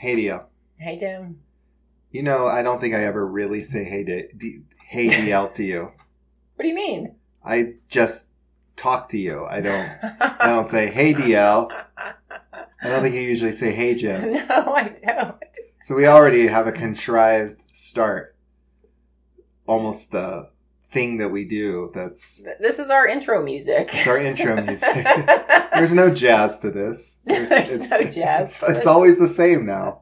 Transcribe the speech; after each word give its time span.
Hey, 0.00 0.16
Dee 0.16 0.30
Elle. 0.30 0.48
Hey, 0.78 0.96
Jim. 0.96 1.40
You 2.10 2.22
know, 2.22 2.46
I 2.46 2.62
don't 2.62 2.80
think 2.80 2.94
I 2.94 3.04
ever 3.04 3.26
really 3.26 3.60
say 3.60 3.84
hey, 3.84 4.02
D- 4.02 4.28
D- 4.34 4.62
hey 4.86 5.08
Dee 5.08 5.30
Elle 5.30 5.50
to 5.50 5.62
you. 5.62 5.92
What 6.56 6.62
do 6.62 6.68
you 6.68 6.74
mean? 6.74 7.16
I 7.44 7.74
just 7.88 8.26
talk 8.76 9.10
to 9.10 9.18
you. 9.18 9.44
I 9.44 9.60
don't. 9.60 9.90
I 10.20 10.46
don't 10.46 10.68
say 10.70 10.86
hey 10.90 11.12
Dee 11.12 11.34
Elle. 11.34 11.70
I 12.82 12.88
don't 12.88 13.02
think 13.02 13.14
you 13.14 13.20
usually 13.20 13.50
say 13.50 13.72
hey 13.72 13.94
Jim. 13.94 14.32
no, 14.48 14.74
I 14.74 14.94
don't. 15.04 15.36
So 15.82 15.94
we 15.94 16.06
already 16.06 16.46
have 16.46 16.66
a 16.66 16.72
contrived 16.72 17.62
start. 17.70 18.36
Almost 19.66 20.14
a 20.14 20.48
thing 20.90 21.18
that 21.18 21.28
we 21.28 21.44
do. 21.44 21.90
That's 21.94 22.42
This 22.60 22.78
is 22.78 22.90
our 22.90 23.06
intro 23.06 23.42
music. 23.42 23.90
it's 23.92 24.06
our 24.06 24.18
intro 24.18 24.56
music. 24.62 25.04
There's 25.74 25.92
no 25.92 26.12
jazz 26.12 26.58
to 26.60 26.70
this. 26.70 27.18
There's 27.24 27.50
no 27.50 28.02
jazz 28.02 28.62
It's, 28.62 28.62
it's 28.76 28.86
always 28.86 29.18
the 29.18 29.28
same 29.28 29.66
now. 29.66 30.00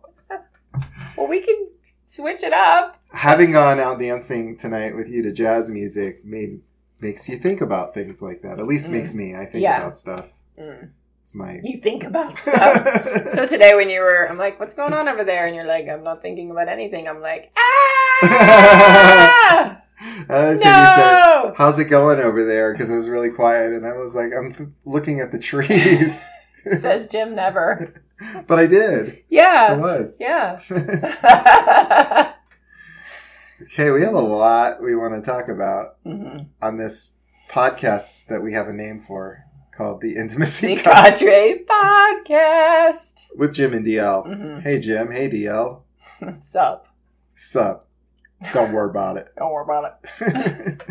well, 1.16 1.28
we 1.28 1.40
can 1.40 1.68
switch 2.06 2.42
it 2.42 2.52
up. 2.52 2.98
Having 3.12 3.52
gone 3.52 3.78
out 3.80 3.98
dancing 3.98 4.56
tonight 4.56 4.94
with 4.96 5.08
you 5.08 5.22
to 5.22 5.32
jazz 5.32 5.70
music 5.70 6.24
made 6.24 6.60
makes 7.00 7.28
you 7.28 7.36
think 7.36 7.60
about 7.60 7.94
things 7.94 8.20
like 8.22 8.42
that. 8.42 8.58
At 8.58 8.66
least 8.66 8.88
Mm. 8.88 8.92
makes 8.92 9.14
me. 9.14 9.34
I 9.34 9.44
think 9.46 9.62
Yeah. 9.62 9.78
about 9.78 9.96
stuff. 9.96 10.30
Mm, 10.58 10.90
It's 11.22 11.34
my. 11.34 11.60
you 11.62 11.78
think 11.78 12.02
about 12.04 12.36
stuff. 12.44 13.28
so 13.30 13.46
today, 13.46 13.74
when 13.76 13.88
you 13.88 14.00
were, 14.00 14.28
I'm 14.28 14.36
like, 14.38 14.58
"What's 14.58 14.74
going 14.74 14.92
on 14.92 15.06
over 15.08 15.22
there?" 15.22 15.46
And 15.46 15.54
you're 15.54 15.64
like, 15.66 15.86
"I'm 15.88 16.02
not 16.02 16.22
thinking 16.22 16.50
about 16.50 16.68
anything." 16.68 17.06
I'm 17.08 17.20
like, 17.20 17.52
"Ah, 18.24 19.80
That's 20.00 20.64
when 20.64 20.74
you 20.74 20.86
said, 20.86 21.54
"How's 21.56 21.78
it 21.78 21.86
going 21.86 22.20
over 22.20 22.44
there?" 22.44 22.72
Because 22.72 22.90
it 22.90 22.96
was 22.96 23.08
really 23.08 23.30
quiet, 23.30 23.72
and 23.72 23.86
I 23.86 23.94
was 23.96 24.14
like, 24.14 24.32
"I'm 24.32 24.52
th- 24.52 24.68
looking 24.84 25.20
at 25.20 25.32
the 25.32 25.38
trees," 25.38 26.22
Says 26.78 27.08
Jim 27.08 27.34
never. 27.34 28.02
but 28.46 28.58
I 28.58 28.66
did. 28.66 29.24
Yeah, 29.28 29.74
it 29.74 29.80
was. 29.80 30.18
yeah. 30.20 30.60
okay, 33.62 33.90
we 33.90 34.02
have 34.02 34.14
a 34.14 34.20
lot 34.20 34.82
we 34.82 34.94
want 34.94 35.14
to 35.14 35.20
talk 35.20 35.48
about 35.48 36.02
mm-hmm. 36.04 36.44
on 36.62 36.76
this 36.76 37.12
podcast 37.48 38.26
that 38.26 38.42
we 38.42 38.52
have 38.52 38.68
a 38.68 38.72
name 38.72 39.00
for 39.00 39.42
called 39.72 40.00
the 40.00 40.16
Intimacy 40.16 40.74
The 40.74 40.82
Cadre 40.82 41.64
Podcast. 41.64 43.26
with 43.36 43.54
Jim 43.54 43.72
and 43.72 43.84
Dee 43.84 43.98
Elle. 43.98 44.24
Mm-hmm. 44.24 44.60
Hey 44.60 44.78
Jim, 44.80 45.10
hey 45.10 45.28
Dee 45.28 45.46
Elle, 45.46 45.84
Sup? 46.40 46.88
sup? 47.34 47.87
Don't 48.52 48.72
worry 48.72 48.88
about 48.90 49.16
it. 49.16 49.28
Don't 49.36 49.52
worry 49.52 49.64
about 49.64 49.98
it. 50.20 50.80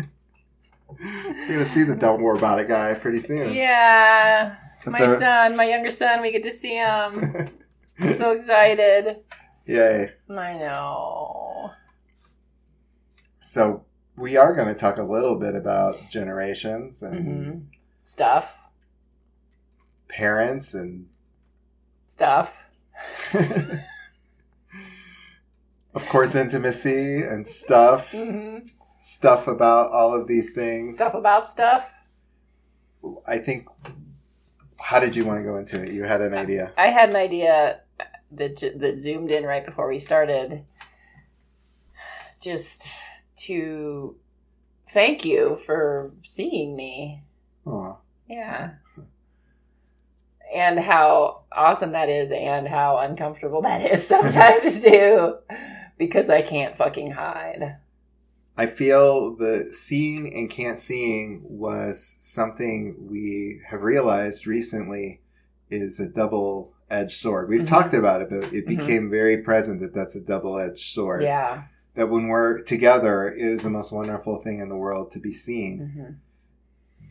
You're 1.00 1.46
gonna 1.48 1.64
see 1.64 1.84
the 1.84 1.94
"Don't 1.96 2.20
worry 2.22 2.36
about 2.38 2.58
it" 2.60 2.68
guy 2.68 2.94
pretty 2.94 3.18
soon. 3.18 3.52
Yeah, 3.54 4.56
That's 4.84 5.00
my 5.00 5.06
our- 5.06 5.16
son, 5.18 5.56
my 5.56 5.64
younger 5.64 5.90
son, 5.90 6.20
we 6.22 6.30
get 6.32 6.42
to 6.44 6.50
see 6.50 6.74
him. 6.76 7.50
I'm 8.00 8.14
so 8.14 8.32
excited. 8.32 9.18
Yay! 9.66 10.10
I 10.30 10.54
know. 10.54 11.70
So 13.38 13.84
we 14.16 14.36
are 14.36 14.54
going 14.54 14.68
to 14.68 14.74
talk 14.74 14.98
a 14.98 15.02
little 15.02 15.36
bit 15.36 15.54
about 15.54 15.96
generations 16.10 17.02
and 17.02 17.24
hmm 17.26 17.58
Stuff, 18.02 18.64
parents 20.08 20.74
and 20.74 21.10
stuff. 22.06 22.64
of 26.02 26.08
course 26.08 26.34
intimacy 26.34 27.22
and 27.22 27.46
stuff. 27.46 28.12
Hmm 28.12 28.58
stuff 28.98 29.46
about 29.46 29.90
all 29.90 30.14
of 30.14 30.26
these 30.26 30.54
things. 30.54 30.96
Stuff 30.96 31.14
about 31.14 31.48
stuff. 31.48 31.90
i 33.26 33.38
think 33.38 33.66
how 34.80 35.00
did 35.00 35.16
you 35.16 35.24
want 35.24 35.40
to 35.40 35.44
go 35.44 35.56
into 35.56 35.82
it? 35.82 35.92
You 35.92 36.04
had 36.04 36.20
an 36.20 36.34
idea. 36.34 36.72
I 36.76 36.88
had 36.88 37.10
an 37.10 37.16
idea 37.16 37.80
that 38.32 38.62
that 38.76 39.00
zoomed 39.00 39.30
in 39.30 39.44
right 39.44 39.64
before 39.64 39.88
we 39.88 39.98
started, 39.98 40.64
just 42.40 43.00
to 43.36 44.14
thank 44.90 45.24
you 45.24 45.56
for 45.66 46.12
seeing 46.22 46.76
me. 46.76 47.22
Yeah. 48.28 48.74
And 50.54 50.78
how 50.78 51.42
awesome 51.50 51.90
that 51.90 52.08
is, 52.08 52.30
and 52.30 52.68
how 52.68 52.98
uncomfortable 52.98 53.62
that 53.62 53.82
is 53.82 54.06
sometimes 54.14 54.82
too, 54.82 55.34
because 55.98 56.30
I 56.30 56.42
can't 56.42 56.76
fucking 56.76 57.12
hide. 57.12 57.76
i 58.56 58.66
feel 58.66 59.36
the 59.36 59.72
seeing 59.72 60.34
and 60.34 60.50
can't 60.50 60.80
seeing 60.80 61.40
was 61.44 62.16
something 62.18 62.96
we 63.08 63.60
have 63.68 63.82
realized 63.82 64.46
recently 64.48 65.20
is 65.70 66.00
a 66.00 66.08
double-edged 66.08 67.12
sword 67.12 67.48
we've 67.48 67.62
Mhm. 67.62 67.68
talked 67.68 67.94
about 67.94 68.20
it 68.22 68.28
but 68.30 68.52
it 68.52 68.64
Mhm. 68.66 68.76
became 68.78 69.10
very 69.10 69.38
present 69.38 69.80
that 69.80 69.94
that's 69.94 70.16
a 70.16 70.20
double-edged 70.20 70.80
sword 70.80 71.22
Yeah. 71.22 71.64
that 71.94 72.10
when 72.10 72.26
we're 72.26 72.60
together 72.62 73.28
it 73.28 73.38
is 73.38 73.62
the 73.62 73.70
most 73.70 73.92
wonderful 73.92 74.38
thing 74.38 74.58
in 74.58 74.68
the 74.68 74.76
world 74.76 75.12
to 75.12 75.20
be 75.20 75.32
seen 75.32 75.92
hmm 75.94 76.12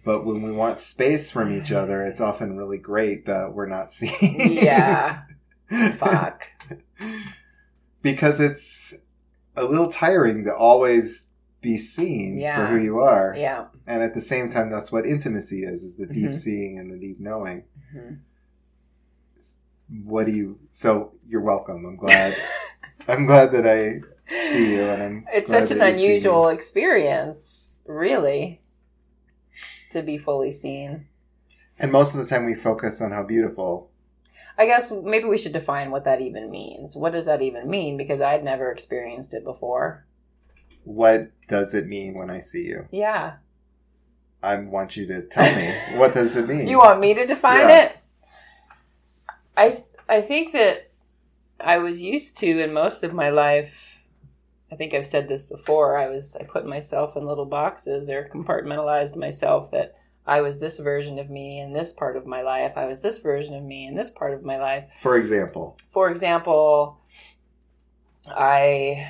But 0.03 0.25
when 0.25 0.41
we 0.41 0.51
want 0.51 0.79
space 0.79 1.31
from 1.31 1.51
each 1.51 1.71
other, 1.73 2.01
it's 2.01 2.21
often 2.21 2.55
really 2.57 2.77
great 2.77 3.25
that 3.25 3.53
we're 3.53 3.65
not 3.67 3.91
seen. 3.91 4.11
Yeah. 4.53 5.23
Fuck. 5.97 6.43
because 8.01 8.39
it's 8.39 8.93
a 9.55 9.63
little 9.63 9.91
tiring 9.91 10.43
to 10.45 10.55
always 10.55 11.27
be 11.61 11.75
seen 11.77 12.39
for 12.55 12.67
who 12.67 12.77
you 12.77 12.99
are. 12.99 13.33
Yeah. 13.37 13.65
And 13.87 14.03
at 14.03 14.13
the 14.13 14.21
same 14.21 14.49
time, 14.49 14.69
that's 14.69 14.91
what 14.91 15.05
intimacy 15.05 15.63
is, 15.63 15.83
is 15.83 15.95
the 15.95 16.05
deep 16.05 16.29
Mhm. 16.29 16.35
seeing 16.35 16.79
and 16.79 16.91
the 16.91 16.97
deep 16.97 17.19
knowing. 17.19 17.63
Mhm. 17.95 18.19
What 20.03 20.25
do 20.25 20.31
you, 20.33 20.59
so 20.69 21.13
you're 21.27 21.41
welcome. 21.41 21.85
I'm 21.85 21.95
glad. 21.95 22.33
I'm 23.07 23.25
glad 23.25 23.51
that 23.53 23.65
I 23.65 24.01
see 24.51 24.73
you 24.75 24.81
and 24.83 25.01
I'm 25.01 25.25
It's 25.33 25.49
such 25.49 25.71
an 25.71 25.77
that 25.79 25.89
you 25.91 25.95
see 25.95 26.01
me. 26.01 26.07
unusual 26.07 26.49
experience, 26.49 27.79
really, 27.85 28.61
to 29.91 30.01
be 30.03 30.17
fully 30.17 30.51
seen. 30.51 31.07
And 31.79 31.91
most 31.91 32.13
of 32.13 32.19
the 32.19 32.27
time 32.27 32.45
we 32.45 32.53
focus 32.53 33.01
on 33.01 33.11
how 33.11 33.23
beautiful. 33.23 33.89
I 34.57 34.65
guess 34.65 34.91
maybe 34.91 35.25
we 35.25 35.37
should 35.37 35.53
define 35.53 35.91
what 35.91 36.05
that 36.05 36.21
even 36.21 36.49
means. 36.49 36.95
What 36.95 37.13
does 37.13 37.25
that 37.25 37.41
even 37.41 37.69
mean? 37.69 37.95
Because 37.95 38.21
I'd 38.21 38.43
never 38.43 38.71
experienced 38.71 39.33
it 39.33 39.43
before. 39.43 40.05
What 40.83 41.31
does 41.47 41.73
it 41.73 41.85
mean 41.85 42.15
when 42.15 42.29
I 42.29 42.39
see 42.39 42.63
you? 42.63 42.87
Yeah. 42.91 43.35
I 44.41 44.55
want 44.55 44.97
you 44.97 45.05
to 45.07 45.21
tell 45.23 45.53
me. 45.55 45.73
what 45.99 46.13
does 46.13 46.35
it 46.35 46.47
mean? 46.47 46.67
You 46.67 46.79
want 46.79 46.99
me 46.99 47.13
to 47.13 47.25
define 47.27 47.69
Yeah. 47.69 47.85
it? 47.85 47.97
I 49.55 49.83
I 50.09 50.21
think 50.21 50.53
that 50.53 50.89
I 51.59 51.79
was 51.79 52.01
used 52.01 52.37
to 52.37 52.59
in 52.59 52.71
most 52.73 53.03
of 53.03 53.13
my 53.13 53.29
life. 53.29 54.01
I 54.71 54.75
think 54.75 54.93
I've 54.93 55.07
said 55.07 55.27
this 55.27 55.45
before. 55.45 55.97
I 55.97 56.07
was 56.09 56.35
I 56.35 56.43
put 56.43 56.65
myself 56.65 57.15
in 57.17 57.25
little 57.25 57.45
boxes 57.45 58.09
or 58.09 58.29
compartmentalized 58.33 59.15
myself 59.15 59.71
that 59.71 59.95
I 60.27 60.41
was 60.41 60.59
this 60.59 60.77
version 60.79 61.17
of 61.19 61.29
me 61.29 61.59
in 61.61 61.71
this 61.73 61.93
part 61.93 62.17
of 62.17 62.25
my 62.25 62.41
life. 62.41 62.73
I 62.75 62.85
was 62.85 63.01
this 63.01 63.19
version 63.19 63.55
of 63.55 63.63
me 63.63 63.87
in 63.87 63.95
this 63.95 64.09
part 64.09 64.33
of 64.33 64.43
my 64.43 64.57
life. 64.59 64.83
For 64.99 65.15
example, 65.15 65.77
For 65.91 66.09
example, 66.09 66.99
I 68.29 69.09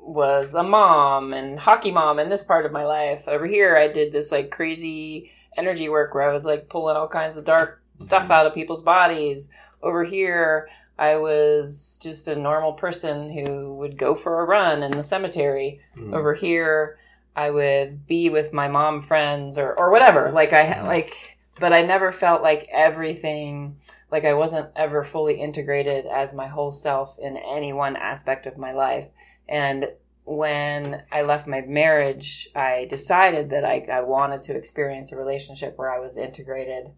was 0.00 0.54
a 0.54 0.62
mom 0.62 1.32
and 1.32 1.58
hockey 1.58 1.90
mom 1.90 2.18
in 2.18 2.28
this 2.30 2.42
part 2.44 2.66
of 2.66 2.72
my 2.72 2.84
life. 2.84 3.28
Over 3.28 3.46
here, 3.46 3.76
I 3.76 3.88
did 3.88 4.12
this 4.12 4.32
like 4.32 4.50
crazy 4.50 5.30
energy 5.56 5.88
work 5.88 6.14
where 6.14 6.28
I 6.28 6.32
was 6.32 6.44
like 6.44 6.68
pulling 6.68 6.96
all 6.96 7.08
kinds 7.08 7.36
of 7.36 7.44
dark 7.44 7.80
stuff 7.98 8.28
Mhm. 8.28 8.30
out 8.30 8.46
of 8.46 8.54
people's 8.54 8.82
bodies. 8.82 9.48
Over 9.82 10.04
here, 10.04 10.68
I 10.98 11.16
was 11.16 11.98
just 12.02 12.26
a 12.26 12.34
normal 12.34 12.72
person 12.72 13.30
who 13.30 13.74
would 13.74 13.96
go 13.98 14.14
for 14.14 14.40
a 14.40 14.44
run 14.44 14.82
in 14.82 14.90
the 14.92 15.04
cemetery. 15.04 15.80
Mm. 15.96 16.14
Over 16.14 16.34
here, 16.34 16.97
I 17.38 17.50
would 17.50 18.04
be 18.08 18.30
with 18.30 18.52
my 18.52 18.66
mom 18.66 19.00
friends 19.00 19.58
or 19.58 19.72
or 19.72 19.90
whatever. 19.90 20.32
Like 20.32 20.52
I 20.52 20.82
like 20.82 21.36
but 21.60 21.72
I 21.72 21.82
never 21.82 22.10
felt 22.10 22.42
like 22.42 22.68
everything 22.72 23.76
like 24.10 24.24
I 24.24 24.34
wasn't 24.34 24.70
ever 24.74 25.04
fully 25.04 25.40
integrated 25.40 26.04
as 26.06 26.34
my 26.34 26.48
whole 26.48 26.72
self 26.72 27.16
in 27.20 27.36
any 27.36 27.72
one 27.72 27.94
aspect 27.94 28.46
of 28.46 28.58
my 28.58 28.72
life. 28.72 29.06
And 29.48 29.86
when 30.24 31.02
I 31.12 31.22
left 31.22 31.46
my 31.46 31.60
marriage, 31.60 32.48
I 32.56 32.86
decided 32.88 33.50
that 33.50 33.64
I, 33.64 33.86
I 33.90 34.00
wanted 34.00 34.42
to 34.42 34.56
experience 34.56 35.12
a 35.12 35.16
relationship 35.16 35.78
where 35.78 35.92
I 35.92 36.00
was 36.00 36.16
integrated. 36.16 36.90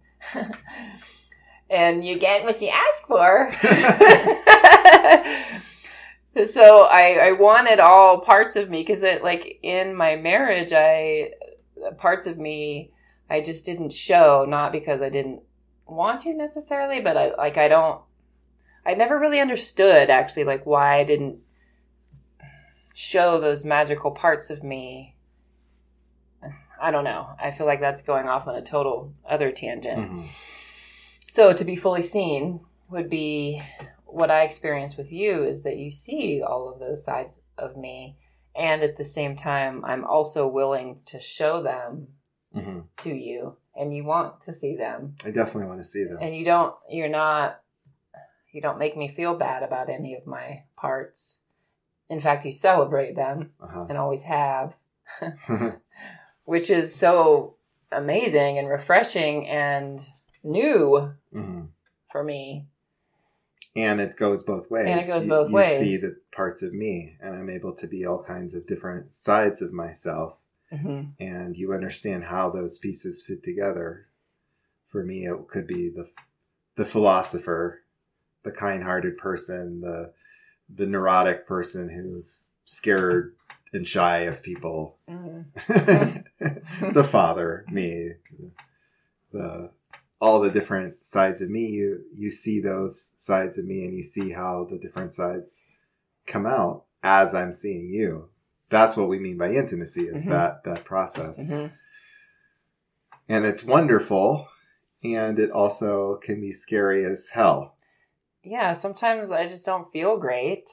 and 1.71 2.05
you 2.05 2.19
get 2.19 2.45
what 2.45 2.63
you 2.63 2.71
ask 2.71 3.07
for. 3.07 3.51
so 6.47 6.82
I, 6.85 7.29
I 7.29 7.32
wanted 7.32 7.81
all 7.81 8.21
parts 8.21 8.56
of 8.56 8.71
me 8.71 8.81
because 8.81 9.03
it 9.03 9.23
like 9.23 9.59
in 9.62 9.94
my 9.94 10.17
marriage 10.17 10.73
I 10.73 11.31
parts 11.99 12.27
of 12.27 12.38
me 12.38 12.93
I 13.29 13.41
just 13.41 13.65
didn't 13.67 13.93
show 13.93 14.44
not 14.49 14.73
because 14.73 15.03
I 15.03 15.09
didn't 15.09 15.43
want 15.87 16.21
to 16.23 16.35
necessarily 16.35 17.00
but 17.00 17.17
I 17.17 17.35
like 17.35 17.56
I 17.56 17.69
don't 17.69 18.00
I 18.87 18.94
never 18.94 19.19
really 19.19 19.41
understood 19.41 20.09
actually 20.11 20.44
like 20.44 20.65
why 20.67 20.99
I 20.99 21.05
didn't 21.05 21.41
show 22.94 23.41
those 23.41 23.65
magical 23.65 24.11
parts 24.11 24.50
of 24.50 24.62
me. 24.62 25.15
I 26.83 26.91
don't 26.91 27.05
know. 27.05 27.29
I 27.43 27.50
feel 27.50 27.67
like 27.67 27.81
that's 27.81 28.03
going 28.03 28.26
off 28.26 28.47
on 28.47 28.55
a 28.56 28.62
total 28.62 29.12
other 29.29 29.53
tangent. 29.53 30.12
Mhm. 30.12 30.25
so 31.29 31.53
to 31.53 31.65
be 31.65 31.76
fully 31.76 32.03
seen 32.03 32.61
would 32.91 33.09
be 33.09 33.62
what 34.12 34.31
I 34.31 34.43
experience 34.43 34.97
with 34.97 35.12
you 35.12 35.45
is 35.45 35.62
that 35.62 35.77
you 35.77 35.91
see 35.91 36.43
all 36.43 36.69
of 36.69 36.79
those 36.81 37.05
sides 37.05 37.41
of 37.59 37.77
me. 37.77 38.17
And 38.57 38.83
at 38.83 38.97
the 38.97 39.05
same 39.05 39.37
time, 39.37 39.85
I'm 39.85 40.05
also 40.05 40.47
willing 40.47 41.01
to 41.07 41.21
show 41.21 41.62
them 41.62 42.09
hmm 42.53 42.81
to 42.99 43.15
you 43.15 43.57
and 43.77 43.95
you 43.95 44.05
want 44.05 44.41
to 44.43 44.53
see 44.53 44.77
them. 44.77 45.15
I 45.25 45.31
definitely 45.31 45.69
want 45.69 45.81
to 45.81 45.85
see 45.85 46.05
them. 46.05 46.19
And 46.21 46.37
you 46.37 46.45
don't, 46.45 46.75
you're 46.91 47.09
not, 47.09 47.61
you 48.53 48.61
don't 48.61 48.79
make 48.79 48.97
me 48.97 49.09
feel 49.09 49.37
bad 49.37 49.62
about 49.62 49.89
any 49.89 50.15
of 50.17 50.27
my 50.27 50.65
parts. 50.77 51.39
In 52.11 52.19
fact, 52.21 52.45
you 52.45 52.53
celebrate 52.53 53.15
them 53.15 53.53
Uh-huh. 53.62 53.87
and 53.89 53.97
always 53.97 54.23
have, 54.23 54.77
which 56.45 56.69
is 56.71 56.95
so 56.95 57.57
amazing 57.93 58.59
and 58.59 58.69
refreshing 58.69 59.49
and 59.49 60.05
new 60.43 61.12
hmm 61.33 61.62
for 62.11 62.25
me. 62.25 62.67
And 63.77 64.01
it 64.01 64.17
goes 64.17 64.43
both 64.43 64.71
ways. 64.71 64.87
And 64.89 65.01
it 65.01 65.07
goes 65.07 65.23
You- 65.25 65.29
both 65.31 65.49
you 65.49 65.55
ways. 65.57 65.79
see 65.79 65.97
the 65.97 66.17
parts 66.33 66.63
of 66.63 66.73
me, 66.75 67.17
and 67.21 67.35
I'm 67.35 67.49
able 67.51 67.73
to 67.77 67.87
be 67.87 68.05
all 68.05 68.23
kinds 68.23 68.55
of 68.55 68.67
different 68.67 69.15
sides 69.15 69.63
of 69.63 69.73
myself. 69.73 70.37
hmm 70.71 71.03
and 71.19 71.57
you 71.57 71.73
understand 71.75 72.25
how 72.25 72.49
those 72.51 72.79
pieces 72.79 73.23
fit 73.23 73.43
together. 73.43 74.07
For 74.87 75.05
me, 75.05 75.27
it 75.27 75.49
could 75.49 75.67
be 75.67 75.89
the 75.91 76.09
the 76.77 76.85
philosopher, 76.85 77.83
the 78.45 78.53
kind-hearted 78.53 79.17
person, 79.19 79.81
the 79.81 80.13
the 80.75 80.87
neurotic 80.87 81.47
person 81.47 81.89
who's 81.91 82.51
scared 82.65 83.35
and 83.73 83.87
shy 83.87 84.21
of 84.21 84.43
people, 84.43 84.97
hmm 85.09 85.41
the 85.69 87.07
father, 87.09 87.65
me, 87.71 88.13
the 89.33 89.71
all 90.21 90.41
the 90.41 90.51
different 90.51 91.03
sides 91.03 91.41
of 91.41 91.51
me. 91.51 91.67
You 91.67 92.05
you 92.15 92.31
see 92.31 92.61
those 92.61 93.13
sides 93.17 93.59
of 93.59 93.65
me, 93.65 93.85
and 93.85 93.95
you 93.95 94.03
see 94.03 94.31
how 94.31 94.65
the 94.65 94.79
different 94.79 95.13
sides 95.13 95.65
come 96.27 96.47
out 96.47 96.85
as 97.03 97.35
I'm 97.35 97.53
seeing 97.53 97.89
you. 97.91 98.29
That's 98.69 98.97
what 98.97 99.09
we 99.09 99.19
mean 99.19 99.37
by 99.39 99.53
intimacy 99.53 100.03
is 100.03 100.25
Mhm. 100.25 100.29
that 100.29 100.65
that 100.65 100.85
process 100.85 101.51
hmm 101.51 101.67
and 103.29 103.45
it's 103.45 103.63
wonderful 103.65 104.49
and 105.05 105.39
it 105.39 105.51
also 105.51 106.17
can 106.17 106.41
be 106.41 106.53
scary 106.53 107.05
as 107.05 107.31
hell 107.31 107.77
Yeah, 108.43 108.73
sometimes 108.73 109.31
I 109.31 109.47
just 109.47 109.65
don't 109.67 109.91
feel 109.93 110.19
great, 110.19 110.69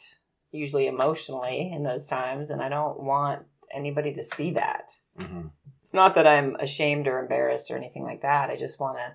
usually 0.52 0.88
emotionally 0.88 1.72
in 1.72 1.84
those 1.84 2.08
times, 2.08 2.50
and 2.50 2.62
I 2.62 2.70
don't 2.70 3.00
want 3.02 3.46
anybody 3.72 4.14
to 4.14 4.24
see 4.24 4.52
that. 4.52 4.92
hmm 5.18 5.48
It's 5.84 5.94
not 5.94 6.16
that 6.16 6.26
I'm 6.28 6.56
ashamed 6.56 7.08
or 7.08 7.20
embarrassed 7.20 7.70
or 7.72 7.78
anything 7.78 8.04
like 8.04 8.22
that. 8.22 8.50
I 8.50 8.56
just 8.56 8.80
want 8.80 8.98
to 8.98 9.14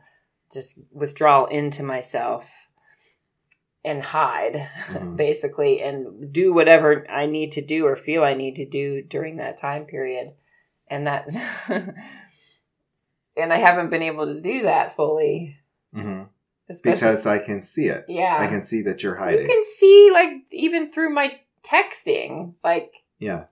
just 0.52 0.78
withdraw 0.92 1.44
into 1.46 1.82
myself 1.82 2.50
and 3.84 4.02
hide, 4.02 4.68
Mhm. 4.88 5.16
basically, 5.16 5.82
and 5.82 6.32
do 6.32 6.52
whatever 6.52 7.08
I 7.10 7.26
need 7.26 7.52
to 7.52 7.62
do 7.62 7.86
or 7.86 7.96
feel 7.96 8.22
I 8.22 8.34
need 8.34 8.56
to 8.56 8.66
do 8.66 9.02
during 9.02 9.36
that 9.38 9.56
time 9.56 9.86
period. 9.86 10.34
And 10.88 11.06
that, 11.06 11.28
and 13.36 13.52
I 13.52 13.56
haven't 13.58 13.90
been 13.90 14.02
able 14.02 14.26
to 14.26 14.40
do 14.40 14.62
that 14.62 14.94
fully, 14.94 15.56
hmm 15.92 16.22
because 16.84 17.26
i 17.26 17.38
can 17.38 17.62
see 17.62 17.86
it. 17.86 18.06
Yeah, 18.08 18.38
i 18.40 18.46
can 18.46 18.62
see 18.62 18.82
that 18.82 19.02
you're 19.02 19.16
hiding. 19.16 19.40
you 19.42 19.46
can 19.46 19.62
see 19.64 20.10
like 20.12 20.30
even 20.52 20.88
through 20.88 21.10
my 21.12 21.38
texting, 21.62 22.54
like 22.64 22.92
yeah 23.18 23.44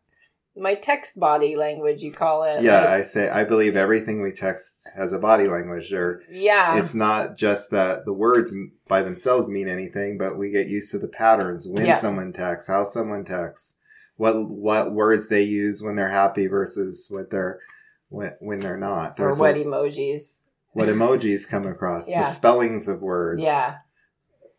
my 0.60 0.74
text 0.74 1.18
body 1.18 1.56
language, 1.56 2.02
you 2.02 2.12
call 2.12 2.44
it. 2.44 2.62
yeah 2.62 2.80
like- 2.80 2.88
i 2.88 3.02
say 3.02 3.28
i 3.30 3.42
believe 3.44 3.76
everything 3.76 4.22
we 4.22 4.30
text 4.30 4.88
has 4.94 5.12
a 5.12 5.18
body 5.18 5.48
language 5.48 5.92
or 5.92 6.22
yeah. 6.30 6.76
it's 6.78 6.94
not 6.94 7.36
just 7.36 7.70
that 7.70 8.04
the 8.04 8.12
words 8.12 8.54
by 8.86 9.02
themselves 9.02 9.48
mean 9.48 9.68
anything 9.68 10.18
but 10.18 10.36
we 10.38 10.50
get 10.50 10.68
used 10.68 10.90
to 10.90 10.98
the 10.98 11.08
patterns 11.08 11.66
when 11.66 11.86
Yeah. 11.86 11.94
someone 11.94 12.32
texts 12.32 12.68
how 12.68 12.82
someone 12.82 13.24
texts 13.24 13.74
what 14.16 14.34
what 14.48 14.92
words 14.92 15.28
they 15.28 15.42
use 15.42 15.82
when 15.82 15.96
they're 15.96 16.10
happy 16.10 16.46
versus 16.46 17.06
what 17.10 17.30
they're 17.30 17.58
when, 18.10 18.34
when 18.40 18.60
they're 18.60 18.76
not 18.76 19.18
or 19.18 19.24
There's 19.28 19.38
a- 19.38 19.42
what 19.42 19.54
emojis. 19.54 20.42
what 20.72 20.88
emojis 20.88 21.48
come 21.48 21.66
across 21.66 22.08
Yeah. 22.08 22.22
the 22.22 22.28
spellings 22.30 22.86
of 22.88 23.00
words 23.00 23.40
Yeah. 23.40 23.76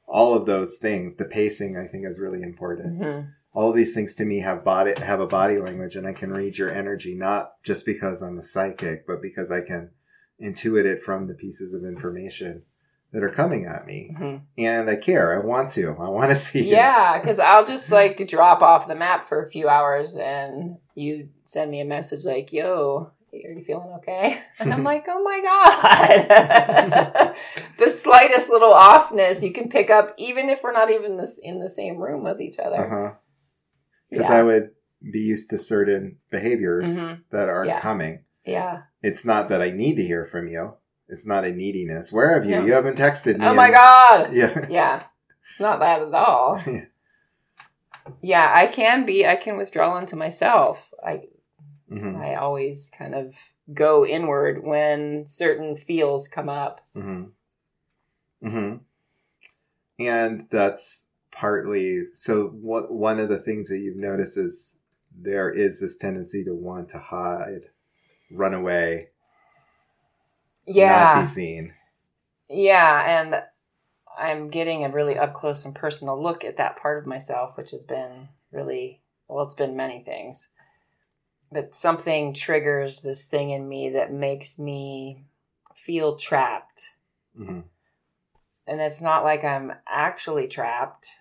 all 0.07 0.33
of 0.33 0.45
those 0.47 0.77
things 0.77 1.15
the 1.17 1.25
pacing 1.25 1.77
i 1.77 1.85
think 1.85 2.05
is 2.07 2.19
really 2.19 2.41
important 2.41 2.97
hmm 3.03 3.19
all 3.53 3.71
these 3.71 3.93
things 3.93 4.15
to 4.15 4.25
me 4.25 4.39
have 4.39 4.63
body 4.63 4.93
have 5.01 5.19
a 5.19 5.27
body 5.27 5.57
language 5.57 5.95
and 5.95 6.07
i 6.07 6.13
can 6.13 6.31
read 6.31 6.57
your 6.57 6.71
energy 6.71 7.15
not 7.15 7.53
just 7.63 7.85
because 7.85 8.21
i'm 8.21 8.37
a 8.37 8.41
psychic 8.41 9.05
but 9.05 9.21
because 9.21 9.51
i 9.51 9.61
can 9.61 9.89
intuit 10.41 10.85
it 10.85 11.03
from 11.03 11.27
the 11.27 11.33
pieces 11.35 11.73
of 11.73 11.83
information 11.83 12.63
that 13.11 13.23
are 13.23 13.29
coming 13.29 13.65
at 13.65 13.85
me 13.85 14.15
hmm 14.17 14.37
and 14.57 14.89
i 14.89 14.95
care 14.95 15.33
i 15.41 15.45
want 15.45 15.69
to 15.69 15.95
i 15.99 16.09
want 16.09 16.29
to 16.29 16.35
see. 16.47 16.69
Yeah, 16.69 17.19
because 17.19 17.39
I'll 17.39 17.65
just 17.65 17.91
like 17.91 18.25
drop 18.27 18.61
off 18.61 18.87
the 18.87 18.95
map 18.95 19.27
for 19.27 19.41
a 19.43 19.49
few 19.49 19.67
hours 19.69 20.15
and 20.17 20.77
you 20.95 21.29
send 21.45 21.71
me 21.71 21.81
a 21.81 21.85
message 21.85 22.25
like, 22.25 22.51
yo, 22.53 23.11
are 23.33 23.37
you 23.37 23.63
feeling 23.65 23.93
okay? 23.97 24.41
And 24.59 24.73
I'm 24.73 24.83
like, 24.91 25.05
oh 25.07 25.23
my 25.23 25.41
God. 25.41 27.35
the 27.77 27.89
slightest 27.89 28.49
little 28.49 28.73
offness 28.73 29.41
you 29.41 29.51
can 29.51 29.69
pick 29.69 29.89
up, 29.89 30.13
even 30.17 30.49
if 30.49 30.63
we're 30.63 30.71
not 30.73 30.91
even 30.91 31.17
this 31.17 31.39
in 31.39 31.59
the 31.59 31.69
same 31.69 31.97
room 31.97 32.23
with 32.23 32.39
each 32.41 32.59
other. 32.59 32.75
uh-huh 32.77 33.15
because 34.11 34.29
Yeah. 34.29 34.35
i 34.39 34.43
would 34.43 34.71
be 35.11 35.19
used 35.21 35.49
to 35.49 35.57
certain 35.57 36.17
behaviors 36.29 36.99
Mhm. 37.07 37.23
that 37.31 37.49
aren't 37.49 37.69
Yeah. 37.69 37.79
coming 37.79 38.23
Yeah. 38.45 38.83
it's 39.01 39.25
not 39.25 39.49
that 39.49 39.61
i 39.61 39.71
need 39.71 39.95
to 39.95 40.03
hear 40.03 40.25
from 40.27 40.47
you 40.47 40.73
it's 41.07 41.25
not 41.25 41.43
a 41.45 41.51
neediness 41.51 42.11
where 42.11 42.33
have 42.35 42.45
you 42.45 42.57
No. 42.57 42.65
you 42.65 42.73
haven't 42.73 42.97
texted 42.97 43.37
me 43.39 43.45
Oh 43.47 43.53
my 43.55 43.67
in- 43.69 43.73
God. 43.73 44.33
yeah 44.35 44.67
Yeah. 44.69 45.03
It's 45.49 45.59
not 45.59 45.79
that 45.79 46.01
at 46.01 46.13
all. 46.13 46.61
Yeah. 46.67 46.85
Yeah, 48.21 48.53
I 48.55 48.67
can 48.67 49.05
be, 49.05 49.27
I 49.27 49.35
can 49.35 49.57
withdraw 49.57 49.97
into 49.99 50.15
myself. 50.15 50.93
I 51.05 51.23
hmm 51.89 52.15
I 52.15 52.35
always 52.35 52.89
kind 52.97 53.13
of 53.15 53.35
go 53.73 54.05
inward 54.05 54.63
when 54.63 55.25
certain 55.27 55.75
feels 55.75 56.27
come 56.27 56.49
up. 56.49 56.81
hmm 56.93 57.25
hmm 58.41 58.75
And 59.99 60.47
that's 60.49 61.05
partly 61.31 62.05
so. 62.13 62.47
What 62.49 62.91
one 62.91 63.19
of 63.19 63.29
the 63.29 63.39
things 63.39 63.69
that 63.69 63.79
you've 63.79 63.97
noticed 63.97 64.37
is 64.37 64.77
there 65.15 65.51
is 65.51 65.79
this 65.79 65.97
tendency 65.97 66.43
to 66.45 66.53
want 66.53 66.89
to 66.89 66.99
hide, 66.99 67.69
run 68.31 68.53
away, 68.53 69.09
not 70.75 71.13
Yeah. 71.13 71.13
be 71.13 71.25
seen. 71.25 71.73
Yeah, 72.49 73.21
and 73.21 73.43
I'm 74.17 74.49
getting 74.49 74.85
a 74.85 74.89
really 74.89 75.17
up 75.17 75.33
close 75.33 75.65
and 75.65 75.75
personal 75.75 76.21
look 76.21 76.45
at 76.45 76.57
that 76.57 76.77
part 76.77 76.99
of 76.99 77.07
myself, 77.07 77.57
which 77.57 77.71
has 77.71 77.85
been 77.85 78.29
really 78.51 79.01
well, 79.27 79.43
it's 79.45 79.55
been 79.55 79.77
many 79.77 80.03
things. 80.03 80.49
But 81.51 81.75
something 81.75 82.33
triggers 82.33 83.01
this 83.01 83.27
thing 83.27 83.51
in 83.51 83.69
me 83.69 83.89
that 83.91 84.11
makes 84.11 84.57
me 84.57 85.27
feel 85.75 86.15
trapped. 86.15 86.89
hmm 87.35 87.61
And 88.65 88.81
it's 88.81 89.01
not 89.01 89.23
like 89.23 89.43
I'm 89.43 89.71
actually 89.87 90.47
trapped. 90.47 91.11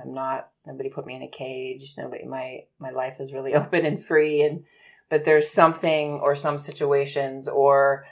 I'm 0.00 0.14
not 0.14 0.50
nobody 0.66 0.88
put 0.88 1.06
me 1.06 1.14
in 1.14 1.22
a 1.22 1.28
cage. 1.28 1.94
Nobody 1.96 2.24
my 2.24 2.64
my 2.78 2.90
life 2.90 3.20
is 3.20 3.32
really 3.32 3.54
open 3.54 3.84
and 3.84 4.02
free 4.02 4.42
and 4.42 4.64
but 5.10 5.24
there's 5.24 5.50
something 5.50 6.20
or 6.20 6.34
some 6.34 6.58
situations 6.58 7.48
or 7.48 8.06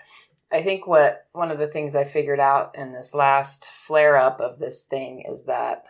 I 0.53 0.63
think 0.63 0.87
what 0.87 1.27
one 1.33 1.51
of 1.51 1.59
the 1.59 1.67
things 1.67 1.97
I 1.97 2.05
figured 2.05 2.41
out 2.41 2.77
in 2.77 2.93
this 2.93 3.15
last 3.15 3.71
flare 3.71 4.19
up 4.19 4.41
of 4.41 4.59
this 4.59 4.85
thing 4.85 5.25
is 5.29 5.45
that 5.45 5.85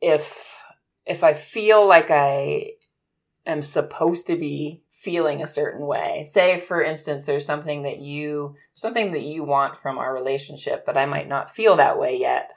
if 0.00 0.62
if 1.04 1.24
I 1.24 1.32
feel 1.32 1.86
like 1.86 2.10
I 2.10 2.72
am 3.44 3.62
supposed 3.62 4.28
to 4.28 4.36
be 4.36 4.82
feeling 4.90 5.42
a 5.42 5.48
certain 5.48 5.84
way, 5.84 6.24
say 6.28 6.60
for 6.60 6.82
instance 6.82 7.26
there's 7.26 7.44
something 7.44 7.82
that 7.82 7.98
you 7.98 8.54
something 8.74 9.12
that 9.12 9.22
you 9.22 9.42
want 9.42 9.76
from 9.76 9.98
our 9.98 10.14
relationship, 10.14 10.86
but 10.86 10.96
I 10.96 11.06
might 11.06 11.28
not 11.28 11.50
feel 11.50 11.76
that 11.76 11.98
way 11.98 12.18
yet. 12.18 12.52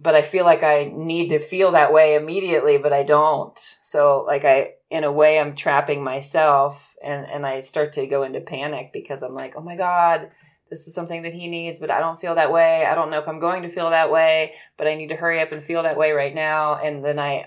But 0.00 0.14
I 0.14 0.22
feel 0.22 0.44
like 0.44 0.62
I 0.62 0.84
need 0.94 1.30
to 1.30 1.40
feel 1.40 1.72
that 1.72 1.92
way 1.92 2.14
immediately, 2.14 2.78
but 2.78 2.92
I 2.92 3.02
don't. 3.02 3.58
So 3.82 4.24
like 4.26 4.44
I 4.44 4.74
in 4.90 5.04
a 5.04 5.12
way 5.12 5.38
I'm 5.38 5.54
trapping 5.54 6.02
myself 6.04 6.94
and 7.04 7.26
and 7.26 7.44
I 7.44 7.60
start 7.60 7.92
to 7.92 8.06
go 8.06 8.22
into 8.22 8.40
panic 8.40 8.90
because 8.92 9.22
I'm 9.22 9.34
like, 9.34 9.54
"Oh 9.56 9.62
my 9.62 9.76
god, 9.76 10.30
this 10.70 10.86
is 10.86 10.94
something 10.94 11.22
that 11.22 11.32
he 11.32 11.48
needs, 11.48 11.80
but 11.80 11.90
I 11.90 11.98
don't 11.98 12.20
feel 12.20 12.36
that 12.36 12.52
way. 12.52 12.86
I 12.86 12.94
don't 12.94 13.10
know 13.10 13.18
if 13.18 13.28
I'm 13.28 13.40
going 13.40 13.62
to 13.62 13.68
feel 13.68 13.90
that 13.90 14.10
way, 14.12 14.54
but 14.76 14.86
I 14.86 14.94
need 14.94 15.08
to 15.08 15.16
hurry 15.16 15.40
up 15.40 15.50
and 15.52 15.62
feel 15.62 15.82
that 15.82 15.96
way 15.98 16.12
right 16.12 16.34
now." 16.34 16.74
And 16.76 17.04
then 17.04 17.18
I 17.18 17.46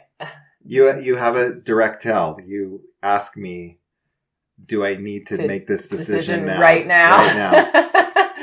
You 0.65 0.99
you 0.99 1.15
have 1.15 1.35
a 1.37 1.53
direct 1.55 2.01
tell. 2.03 2.37
You 2.45 2.81
ask 3.01 3.37
me, 3.37 3.79
do 4.63 4.85
I 4.85 4.95
need 4.95 5.27
to, 5.27 5.37
To 5.37 5.47
make 5.47 5.67
this 5.67 5.87
decision, 5.87 6.15
decision 6.15 6.45
now? 6.45 6.61
right 6.61 6.85
now. 6.85 7.09
Right 7.17 7.35
now. 7.35 7.91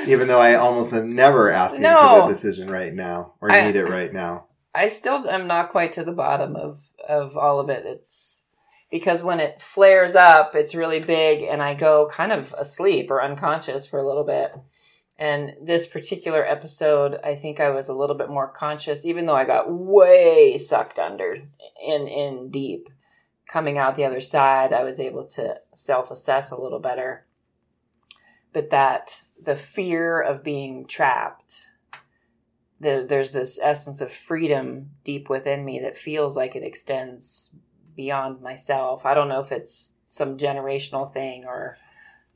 Even 0.09 0.29
though 0.29 0.41
I 0.41 0.55
almost 0.55 0.93
have 0.93 1.05
never 1.05 1.51
asked 1.51 1.79
you 1.79 1.85
for 1.87 1.93
No. 1.93 2.21
the 2.23 2.27
decision 2.29 2.71
right 2.71 2.93
now 2.95 3.35
or 3.41 3.51
I- 3.51 3.65
need 3.67 3.77
it 3.77 3.87
right 3.89 4.13
now. 4.13 4.47
I 4.75 4.87
still 4.89 5.29
am 5.29 5.47
not 5.47 5.71
quite 5.71 5.93
to 5.95 6.05
the 6.05 6.13
bottom 6.13 6.55
of 6.57 6.81
of 7.09 7.37
all 7.39 7.59
of 7.59 7.71
it. 7.71 7.87
It's 7.87 8.45
because 8.91 9.23
when 9.25 9.41
it 9.41 9.63
flares 9.63 10.15
up, 10.17 10.55
it's 10.55 10.75
really 10.75 11.01
big, 11.01 11.43
and 11.43 11.63
I 11.63 11.75
go 11.75 12.09
kind 12.13 12.33
of 12.33 12.55
asleep 12.59 13.11
or 13.11 13.23
unconscious 13.23 13.87
for 13.87 13.99
a 13.99 14.07
little 14.07 14.25
bit, 14.25 14.53
And 15.21 15.55
this 15.61 15.89
particular 15.89 16.47
episode, 16.47 17.19
I 17.25 17.35
think 17.35 17.59
I 17.59 17.71
was 17.71 17.89
a 17.89 17.95
little 17.95 18.17
bit 18.17 18.29
more 18.31 18.47
conscious, 18.47 19.05
even 19.05 19.27
though 19.27 19.35
I 19.35 19.45
got 19.45 19.69
way 19.69 20.57
sucked 20.59 20.99
under 21.01 21.35
in 21.85 22.07
in 22.07 22.51
deep. 22.51 22.89
Coming 23.49 23.79
out 23.79 23.97
the 23.97 24.05
other 24.05 24.21
side, 24.21 24.73
I 24.73 24.85
was 24.85 25.01
able 25.01 25.25
to 25.31 25.57
self 25.75 26.11
assess 26.13 26.51
a 26.53 26.61
little 26.61 26.79
better. 26.79 27.27
But 28.53 28.71
that 28.71 29.23
the 29.43 29.57
fear 29.57 30.21
of 30.21 30.43
being 30.45 30.87
trapped, 30.87 31.67
the, 32.81 33.05
there's 33.09 33.33
this 33.33 33.59
essence 33.63 34.01
of 34.01 34.13
freedom 34.13 34.91
deep 35.05 35.29
within 35.29 35.65
me 35.65 35.81
that 35.81 35.97
feels 35.97 36.37
like 36.37 36.55
it 36.57 36.63
extends 36.63 37.51
beyond 37.97 38.41
myself. 38.41 39.05
I 39.07 39.15
don't 39.15 39.29
know 39.29 39.41
if 39.41 39.51
it's 39.53 39.95
some 40.07 40.37
generational 40.37 41.13
thing 41.13 41.45
or 41.45 41.77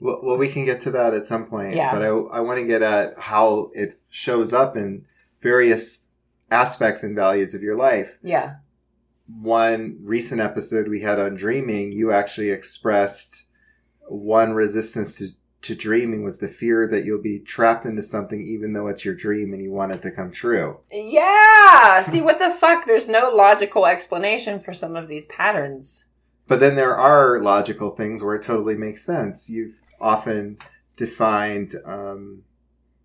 Well, 0.00 0.20
well, 0.22 0.36
we 0.38 0.48
can 0.48 0.64
get 0.64 0.80
to 0.82 0.90
that 0.92 1.14
at 1.14 1.26
some 1.26 1.46
point. 1.46 1.76
Yeah. 1.76 1.92
But 1.92 2.02
I, 2.02 2.08
I 2.08 2.40
want 2.40 2.58
to 2.58 2.66
get 2.66 2.82
at 2.82 3.16
how 3.18 3.70
it 3.74 4.00
shows 4.08 4.52
up 4.52 4.76
in 4.76 5.04
various 5.40 6.08
aspects 6.50 7.02
and 7.02 7.14
values 7.16 7.54
of 7.54 7.62
your 7.62 7.76
life. 7.76 8.18
yeah, 8.22 8.56
One 9.40 9.98
recent 10.02 10.40
episode 10.40 10.88
we 10.88 11.00
had 11.00 11.18
on 11.18 11.34
dreaming, 11.34 11.92
you 11.92 12.12
actually 12.12 12.50
expressed 12.50 13.44
one 14.08 14.52
resistance 14.52 15.18
to, 15.18 15.26
to 15.62 15.74
dreaming 15.76 16.22
was 16.24 16.38
the 16.38 16.48
fear 16.48 16.86
that 16.88 17.04
you'll 17.04 17.22
be 17.22 17.38
trapped 17.38 17.86
into 17.86 18.02
something 18.02 18.44
even 18.46 18.72
though 18.72 18.88
it's 18.88 19.04
your 19.04 19.14
dream 19.14 19.52
and 19.52 19.62
you 19.62 19.70
want 19.70 19.92
it 19.92 20.02
to 20.02 20.10
come 20.10 20.30
true. 20.30 20.78
yeah. 20.90 22.02
See 22.02 22.20
what 22.20 22.38
the 22.38 22.50
fuck? 22.50 22.84
There's 22.86 23.08
no 23.08 23.30
logical 23.30 23.86
explanation 23.86 24.58
for 24.60 24.74
some 24.74 24.96
of 24.96 25.08
these 25.08 25.26
patterns. 25.26 26.06
But 26.48 26.60
then 26.60 26.74
there 26.74 26.96
are 26.96 27.40
logical 27.40 27.90
things 27.90 28.22
where 28.22 28.34
it 28.34 28.42
totally 28.42 28.76
makes 28.76 29.04
sense. 29.04 29.48
You've 29.48 29.76
often 30.00 30.58
defined 30.96 31.74
um, 31.84 32.42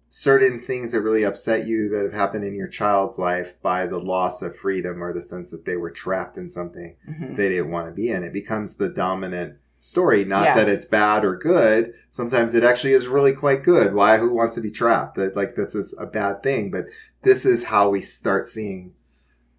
certain 0.10 0.60
things 0.60 0.92
that 0.92 1.02
really 1.02 1.24
upset 1.24 1.68
you 1.68 1.90
that 1.90 2.04
have 2.04 2.14
happened 2.14 2.44
in 2.44 2.56
your 2.56 2.68
child's 2.68 3.20
life 3.20 3.62
by 3.62 3.86
the 3.86 4.00
loss 4.00 4.42
of 4.42 4.56
freedom 4.56 5.04
or 5.04 5.14
the 5.14 5.22
sense 5.22 5.52
that 5.52 5.66
they 5.66 5.78
were 5.78 5.92
trapped 5.92 6.38
in 6.38 6.50
something 6.50 6.96
Mhm. 7.08 7.36
they 7.36 7.50
didn't 7.50 7.72
want 7.72 7.88
to 7.88 7.94
be 7.94 8.10
in. 8.10 8.24
It 8.24 8.34
becomes 8.34 8.76
the 8.76 8.90
dominant 8.90 9.56
story. 9.80 10.26
Not 10.26 10.46
Yeah. 10.46 10.54
that 10.56 10.70
it's 10.70 10.86
bad 10.86 11.24
or 11.24 11.36
good. 11.36 11.94
Sometimes 12.10 12.56
it 12.56 12.64
actually 12.64 12.94
is 12.94 13.08
really 13.08 13.34
quite 13.34 13.64
good. 13.64 13.94
Why? 13.94 14.18
Who 14.18 14.34
wants 14.34 14.56
to 14.56 14.62
be 14.62 14.72
trapped? 14.72 15.16
That 15.16 15.36
like 15.36 15.56
this 15.56 15.76
is 15.76 15.94
a 15.98 16.06
bad 16.06 16.42
thing. 16.44 16.72
But 16.72 16.86
this 17.22 17.46
is 17.46 17.66
how 17.66 17.90
we 17.90 18.02
start 18.02 18.46
seeing 18.46 18.94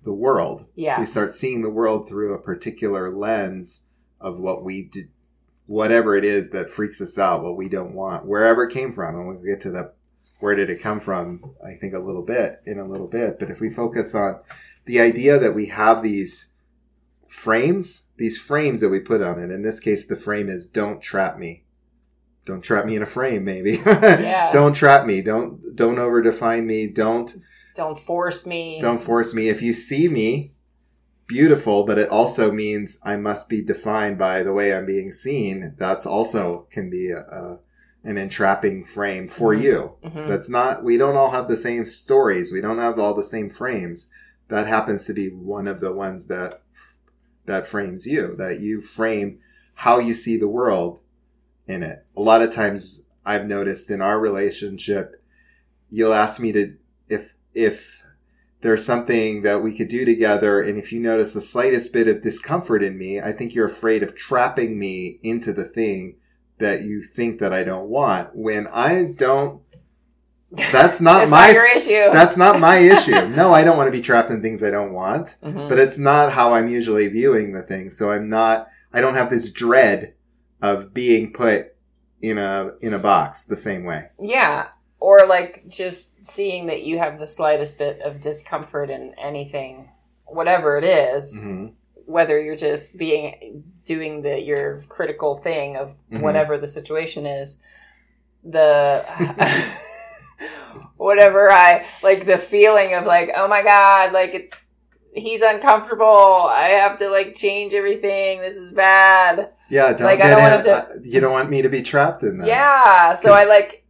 the 0.05 0.13
world 0.13 0.65
Yeah, 0.75 0.99
we 0.99 1.05
start 1.05 1.29
seeing 1.29 1.61
the 1.63 1.71
world 1.71 2.09
through 2.09 2.33
a 2.33 2.39
particular 2.41 3.11
lens 3.11 3.81
of 4.21 4.39
what 4.39 4.65
we 4.65 4.85
did, 4.85 5.09
whatever 5.67 6.15
it 6.17 6.25
is 6.25 6.51
that 6.51 6.71
freaks 6.71 7.01
us 7.01 7.19
out, 7.19 7.43
what 7.43 7.57
we 7.57 7.69
don't 7.69 7.95
want, 7.95 8.25
wherever 8.25 8.65
it 8.65 8.73
came 8.73 8.93
from. 8.93 9.17
And 9.17 9.27
we'll 9.29 9.37
get 9.39 9.61
to 9.63 9.71
the 9.71 9.93
where 10.41 10.55
did 10.55 10.71
it 10.71 10.81
come 10.81 11.01
from, 11.01 11.51
I 11.65 11.75
think 11.75 11.95
a 11.95 11.99
little 11.99 12.23
bit, 12.23 12.61
in 12.65 12.79
a 12.79 12.85
little 12.87 13.09
bit. 13.09 13.39
But 13.41 13.51
if 13.51 13.61
we 13.61 13.71
focus 13.71 14.15
on 14.15 14.39
the 14.85 15.01
idea 15.01 15.39
that 15.39 15.55
we 15.55 15.67
have 15.67 16.03
these 16.03 16.49
frames, 17.29 18.03
these 18.17 18.39
frames 18.39 18.81
that 18.81 18.89
we 18.89 19.01
put 19.01 19.23
on 19.23 19.39
it, 19.39 19.51
in 19.51 19.63
this 19.63 19.81
case, 19.81 20.07
the 20.07 20.17
frame 20.17 20.49
is 20.49 20.67
don't 20.67 21.01
trap 21.01 21.39
me. 21.39 21.65
Don't 22.45 22.63
trap 22.63 22.87
me 22.87 22.97
in 22.97 23.03
a 23.03 23.07
frame, 23.07 23.45
maybe. 23.45 23.73
Yeah. 23.87 24.51
don't 24.51 24.73
trap 24.73 25.07
me. 25.07 25.21
Don't, 25.21 25.77
don't 25.77 25.97
overdefine 25.97 26.65
me. 26.65 26.87
Don't, 26.87 27.37
don't 27.75 27.99
force 27.99 28.47
me. 28.47 28.79
don't 28.81 29.01
force 29.01 29.35
me. 29.35 29.49
If 29.51 29.61
you 29.61 29.73
see 29.75 30.09
me, 30.09 30.53
beautiful, 31.27 31.85
but 31.85 31.99
it 31.99 32.09
also 32.09 32.51
means 32.51 32.99
I 33.03 33.17
must 33.17 33.49
be 33.51 33.63
defined 33.63 34.19
by 34.19 34.43
the 34.43 34.53
way 34.53 34.73
I'm 34.75 34.87
being 34.87 35.11
seen. 35.11 35.75
That's 35.79 36.07
also 36.07 36.67
can 36.71 36.89
be 36.91 37.11
a, 37.11 37.21
a 37.21 37.61
an 38.05 38.17
entrapping 38.17 38.85
frame 38.85 39.29
for 39.29 39.55
Mhm. 39.55 39.63
you. 39.63 39.93
Mhm. 40.05 40.29
That's 40.29 40.49
not. 40.49 40.83
We 40.83 40.97
don't 40.97 41.17
all 41.17 41.33
have 41.33 41.49
the 41.49 41.57
same 41.57 41.85
stories. 41.85 42.51
We 42.53 42.61
don't 42.63 42.79
have 42.79 42.99
all 42.99 43.13
the 43.13 43.23
same 43.23 43.51
frames. 43.51 44.09
That 44.49 44.67
happens 44.67 45.05
to 45.07 45.13
be 45.13 45.29
one 45.29 45.67
of 45.69 45.81
the 45.81 45.93
ones 45.93 46.29
that 46.29 46.63
that 47.49 47.67
frames 47.67 48.07
you. 48.07 48.35
That 48.37 48.61
you 48.61 48.81
frame 48.81 49.41
how 49.75 49.99
you 49.99 50.15
see 50.15 50.37
the 50.37 50.49
world 50.49 51.01
in 51.67 51.83
it. 51.83 52.05
A 52.17 52.21
lot 52.21 52.43
of 52.43 52.53
times, 52.53 53.05
I've 53.25 53.47
noticed 53.47 53.91
in 53.91 54.01
our 54.01 54.19
relationship, 54.19 55.23
you'll 55.91 56.15
ask 56.15 56.41
me 56.41 56.53
to 56.53 56.77
if 57.09 57.35
if 57.55 58.03
there's 58.61 58.85
something 58.85 59.43
that 59.43 59.63
we 59.63 59.77
could 59.77 59.89
do 59.89 60.05
together 60.05 60.61
and 60.61 60.79
if 60.79 60.93
you 60.93 61.01
notice 61.01 61.33
the 61.33 61.41
slightest 61.41 61.93
bit 61.93 62.09
of 62.09 62.21
discomfort 62.21 62.83
in 62.83 62.99
me 62.99 63.21
i 63.21 63.33
think 63.33 63.55
you're 63.55 63.67
afraid 63.67 64.03
of 64.03 64.15
trapping 64.15 64.79
me 64.79 65.19
into 65.23 65.53
the 65.53 65.65
thing 65.65 66.17
that 66.59 66.83
you 66.83 67.03
think 67.03 67.39
that 67.39 67.53
i 67.53 67.63
don't 67.63 67.89
want 67.89 68.35
when 68.35 68.67
i 68.69 69.05
don't 69.17 69.63
that's 70.51 71.01
not 71.01 71.19
That's 71.21 71.31
my 71.31 71.47
not 71.49 71.53
your 71.55 71.67
issue. 71.77 72.11
that's 72.13 72.37
not 72.37 72.59
my 72.59 72.79
issue 72.95 73.29
no 73.29 73.53
i 73.53 73.63
don't 73.65 73.77
want 73.77 73.87
to 73.89 73.93
be 73.93 74.01
trapped 74.01 74.31
in 74.31 74.41
things 74.41 74.63
i 74.63 74.71
don't 74.71 74.93
want 74.95 75.37
Mhm. 75.43 75.69
but 75.69 75.79
it's 75.79 75.99
not 75.99 76.33
how 76.33 76.55
i'm 76.55 76.69
usually 76.69 77.07
viewing 77.09 77.53
the 77.53 77.63
thing 77.63 77.91
so 77.91 78.11
i'm 78.11 78.29
not 78.31 78.69
i 78.95 79.01
don't 79.03 79.15
have 79.15 79.29
this 79.29 79.51
dread 79.51 80.15
of 80.63 80.95
being 80.95 81.33
put 81.33 81.75
in 82.23 82.39
a 82.39 82.73
in 82.81 82.95
a 82.95 82.99
box 82.99 83.45
the 83.45 83.57
same 83.57 83.85
way 83.85 84.09
Yeah. 84.21 84.69
Or 85.01 85.27
like 85.29 85.63
just 85.69 86.11
seeing 86.27 86.67
that 86.67 86.83
you 86.83 86.99
have 86.99 87.21
the 87.21 87.29
slightest 87.29 87.79
bit 87.79 88.01
of 88.01 88.21
discomfort 88.21 88.91
in 88.91 89.15
anything, 89.17 89.89
whatever 90.27 90.77
it 90.77 90.83
is, 90.83 91.33
Mhm. 91.47 91.75
whether 92.07 92.41
you're 92.41 92.57
just 92.57 92.99
being 92.99 93.63
doing 93.85 94.23
the 94.23 94.41
your 94.41 94.83
critical 94.89 95.37
thing 95.37 95.77
of 95.77 95.95
Mhm. 96.11 96.23
whatever 96.23 96.59
the 96.59 96.67
situation 96.67 97.27
is, 97.27 97.59
the 98.43 99.05
whatever 100.97 101.51
I 101.51 101.85
like 102.03 102.27
the 102.27 102.39
feeling 102.39 102.95
of 102.95 103.05
like, 103.05 103.31
oh 103.37 103.49
my 103.49 103.63
god, 103.63 104.13
like 104.13 104.35
it's 104.35 104.69
he's 105.15 105.43
uncomfortable. 105.43 106.05
I 106.07 106.69
have 106.69 106.97
to 106.99 107.09
like 107.09 107.35
change 107.35 107.75
everything. 107.75 108.41
This 108.41 108.57
is 108.57 108.71
bad. 108.73 109.51
yeah 109.71 109.93
don't 109.93 110.03
Like, 110.07 110.21
I 110.21 110.29
don't 110.31 110.43
want 110.43 110.65
to. 110.65 110.75
uh, 110.77 110.89
you 111.03 111.21
don't 111.21 111.33
want 111.33 111.51
me 111.51 111.63
to 111.63 111.69
be 111.69 111.83
trapped 111.83 112.23
in 112.23 112.39
that 112.39 112.47
Yeah. 112.47 113.15
So 113.15 113.33
I 113.33 113.45
like 113.45 113.85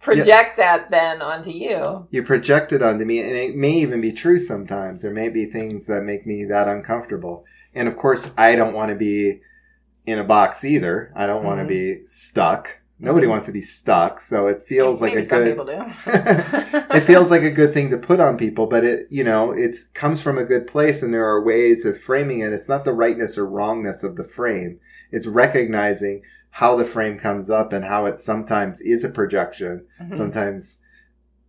project 0.00 0.58
that 0.58 0.90
then 0.90 1.22
onto 1.22 1.50
you. 1.50 2.06
you 2.10 2.22
project 2.22 2.72
it 2.72 2.82
onto 2.82 3.04
me 3.06 3.20
and 3.20 3.34
it 3.34 3.56
may 3.56 3.72
even 3.72 4.00
be 4.02 4.12
true 4.12 4.36
sometimes 4.38 5.00
there 5.00 5.10
may 5.10 5.30
be 5.30 5.46
things 5.46 5.86
that 5.86 6.02
make 6.02 6.26
me 6.26 6.44
that 6.44 6.68
uncomfortable 6.68 7.42
and 7.74 7.88
of 7.88 7.96
course 7.96 8.30
i 8.36 8.54
don't 8.54 8.74
want 8.74 8.90
to 8.90 8.94
be 8.94 9.40
in 10.04 10.18
a 10.18 10.24
box 10.24 10.62
either 10.62 11.10
i 11.16 11.26
don't 11.26 11.42
want 11.42 11.58
to 11.58 11.64
Mhm. 11.64 11.68
be 11.68 12.04
stuck 12.04 12.80
nobody 13.00 13.26
Mhm. 13.26 13.30
wants 13.30 13.46
to 13.46 13.52
be 13.52 13.60
stuck 13.60 14.20
so 14.20 14.46
it 14.46 14.64
feels 14.64 15.02
like 15.02 15.12
Maybe 15.14 15.26
a 15.26 15.28
some 15.28 15.42
good 15.42 15.50
people 15.50 15.64
do. 15.66 15.82
it 16.96 17.00
feels 17.00 17.30
like 17.30 17.42
a 17.42 17.50
good 17.50 17.72
thing 17.72 17.90
to 17.90 17.98
put 17.98 18.20
on 18.20 18.36
people 18.36 18.66
but 18.66 18.84
it 18.84 19.06
you 19.10 19.24
know 19.24 19.50
it 19.52 19.76
comes 19.94 20.20
from 20.20 20.38
a 20.38 20.44
good 20.44 20.66
place 20.66 21.02
and 21.02 21.12
there 21.12 21.24
are 21.26 21.42
ways 21.42 21.84
of 21.84 22.00
framing 22.00 22.40
it 22.40 22.52
it's 22.52 22.68
not 22.68 22.84
the 22.84 22.92
rightness 22.92 23.36
or 23.36 23.46
wrongness 23.46 24.04
of 24.04 24.16
the 24.16 24.24
frame 24.24 24.78
it's 25.10 25.26
recognizing 25.26 26.22
how 26.50 26.76
the 26.76 26.84
frame 26.84 27.18
comes 27.18 27.50
up 27.50 27.72
and 27.72 27.84
how 27.84 28.06
it 28.06 28.20
sometimes 28.20 28.80
is 28.82 29.04
a 29.04 29.08
projection 29.10 29.84
Mhm. 30.00 30.14
sometimes 30.14 30.78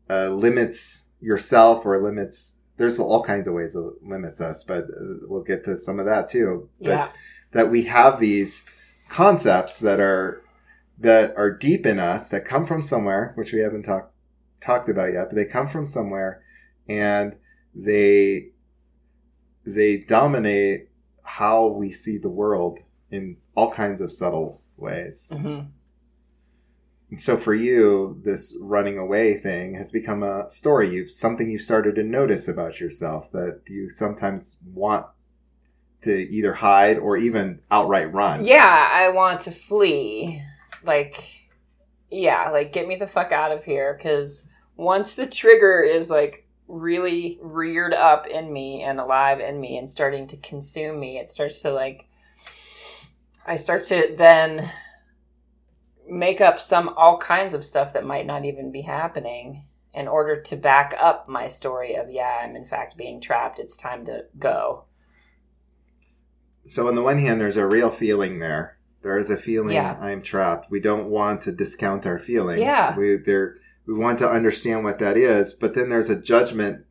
uh, 0.09 0.29
limits 0.29 1.05
yourself 1.21 1.85
or 1.85 2.01
limits 2.01 2.57
there's 2.77 2.99
all 2.99 3.23
kinds 3.23 3.47
of 3.47 3.53
ways 3.53 3.73
that 3.73 3.93
limits 4.03 4.41
us 4.41 4.63
but 4.63 4.85
uh, 4.85 5.15
we'll 5.29 5.43
get 5.43 5.63
to 5.63 5.77
some 5.77 5.99
of 5.99 6.05
that 6.07 6.27
too 6.27 6.67
but 6.81 6.89
yeah. 6.89 7.07
that 7.51 7.69
we 7.69 7.83
have 7.83 8.19
these 8.19 8.65
concepts 9.09 9.79
that 9.79 9.99
are 9.99 10.41
that 10.97 11.35
are 11.37 11.51
deep 11.51 11.85
in 11.85 11.99
us 11.99 12.29
that 12.29 12.45
come 12.45 12.65
from 12.65 12.81
somewhere 12.81 13.31
which 13.35 13.51
we 13.53 13.59
haven't 13.59 13.83
talked 13.83 14.13
talked 14.61 14.89
about 14.89 15.11
yet 15.13 15.27
but 15.29 15.35
they 15.35 15.45
come 15.45 15.67
from 15.67 15.85
somewhere 15.85 16.41
and 16.87 17.35
they 17.73 18.49
they 19.65 19.97
dominate 19.97 20.89
how 21.23 21.67
we 21.67 21.91
see 21.91 22.17
the 22.17 22.29
world 22.29 22.79
in 23.11 23.37
all 23.55 23.71
kinds 23.71 23.99
of 24.01 24.11
subtle 24.11 24.61
ways 24.77 25.31
Mhm. 25.33 25.67
and 27.11 27.21
so 27.21 27.37
for 27.37 27.53
you, 27.53 28.19
this 28.23 28.55
running 28.59 28.97
away 28.97 29.37
thing 29.37 29.75
has 29.75 29.91
become 29.91 30.23
a 30.23 30.49
story. 30.49 30.89
You've 30.89 31.11
something 31.11 31.49
you've 31.49 31.61
started 31.61 31.95
to 31.95 32.03
notice 32.03 32.47
about 32.47 32.79
yourself 32.81 33.31
that 33.31 33.61
you 33.67 33.89
sometimes 33.89 34.57
want 34.73 35.05
to 36.01 36.11
either 36.29 36.53
hide 36.53 36.97
or 36.97 37.15
even 37.15 37.61
outright 37.71 38.11
run. 38.11 38.43
Yeah, 38.43 38.89
I 38.91 39.09
want 39.09 39.39
to 39.41 39.51
flee. 39.51 40.41
Like, 40.85 41.23
yeah, 42.11 42.49
like 42.51 42.73
get 42.73 42.87
me 42.87 42.95
the 42.95 43.07
fuck 43.07 43.31
out 43.31 43.51
of 43.51 43.63
here. 43.63 43.93
Because 43.97 44.47
once 44.75 45.15
the 45.15 45.27
trigger 45.27 45.81
is 45.81 46.09
like 46.09 46.47
really 46.67 47.39
reared 47.41 47.93
up 47.93 48.27
in 48.27 48.51
me 48.51 48.83
and 48.83 48.99
alive 48.99 49.39
in 49.39 49.59
me 49.59 49.77
and 49.77 49.89
starting 49.89 50.27
to 50.27 50.37
consume 50.37 50.99
me, 50.99 51.17
it 51.17 51.29
starts 51.29 51.61
to 51.61 51.71
like, 51.71 52.07
I 53.45 53.57
start 53.57 53.83
to 53.85 54.15
then 54.17 54.71
make 56.07 56.41
up 56.41 56.59
some 56.59 56.89
all 56.89 57.17
kinds 57.17 57.53
of 57.53 57.63
stuff 57.63 57.93
that 57.93 58.05
might 58.05 58.25
not 58.25 58.45
even 58.45 58.71
be 58.71 58.81
happening 58.81 59.65
in 59.93 60.07
order 60.07 60.41
to 60.41 60.55
back 60.55 60.93
up 60.99 61.27
my 61.27 61.47
story 61.47 61.95
of 61.95 62.11
yeah 62.11 62.41
i'm 62.43 62.55
in 62.55 62.65
fact 62.65 62.97
being 62.97 63.19
trapped 63.19 63.59
it's 63.59 63.77
time 63.77 64.05
to 64.05 64.25
go 64.37 64.85
So 66.65 66.87
on 66.87 66.95
the 66.95 67.03
one 67.03 67.19
hand, 67.19 67.39
there's 67.39 67.57
a 67.57 67.67
real 67.67 67.91
feeling 67.91 68.39
there. 68.39 68.74
There 69.05 69.19
is 69.19 69.29
a 69.29 69.37
feeling 69.37 69.75
Yeah. 69.75 69.95
I'm 70.01 70.23
trapped. 70.23 70.71
We 70.71 70.79
don't 70.79 71.09
want 71.11 71.41
to 71.41 71.51
discount 71.51 72.07
our 72.07 72.17
feelings. 72.17 72.59
Yeah. 72.61 72.97
We 72.97 73.17
there 73.17 73.57
we 73.85 73.93
want 73.93 74.17
to 74.17 74.27
understand 74.27 74.83
what 74.83 74.97
that 74.97 75.15
is, 75.15 75.53
but 75.53 75.75
then 75.75 75.89
there's 75.89 76.09
a 76.09 76.19
judgment 76.19 76.85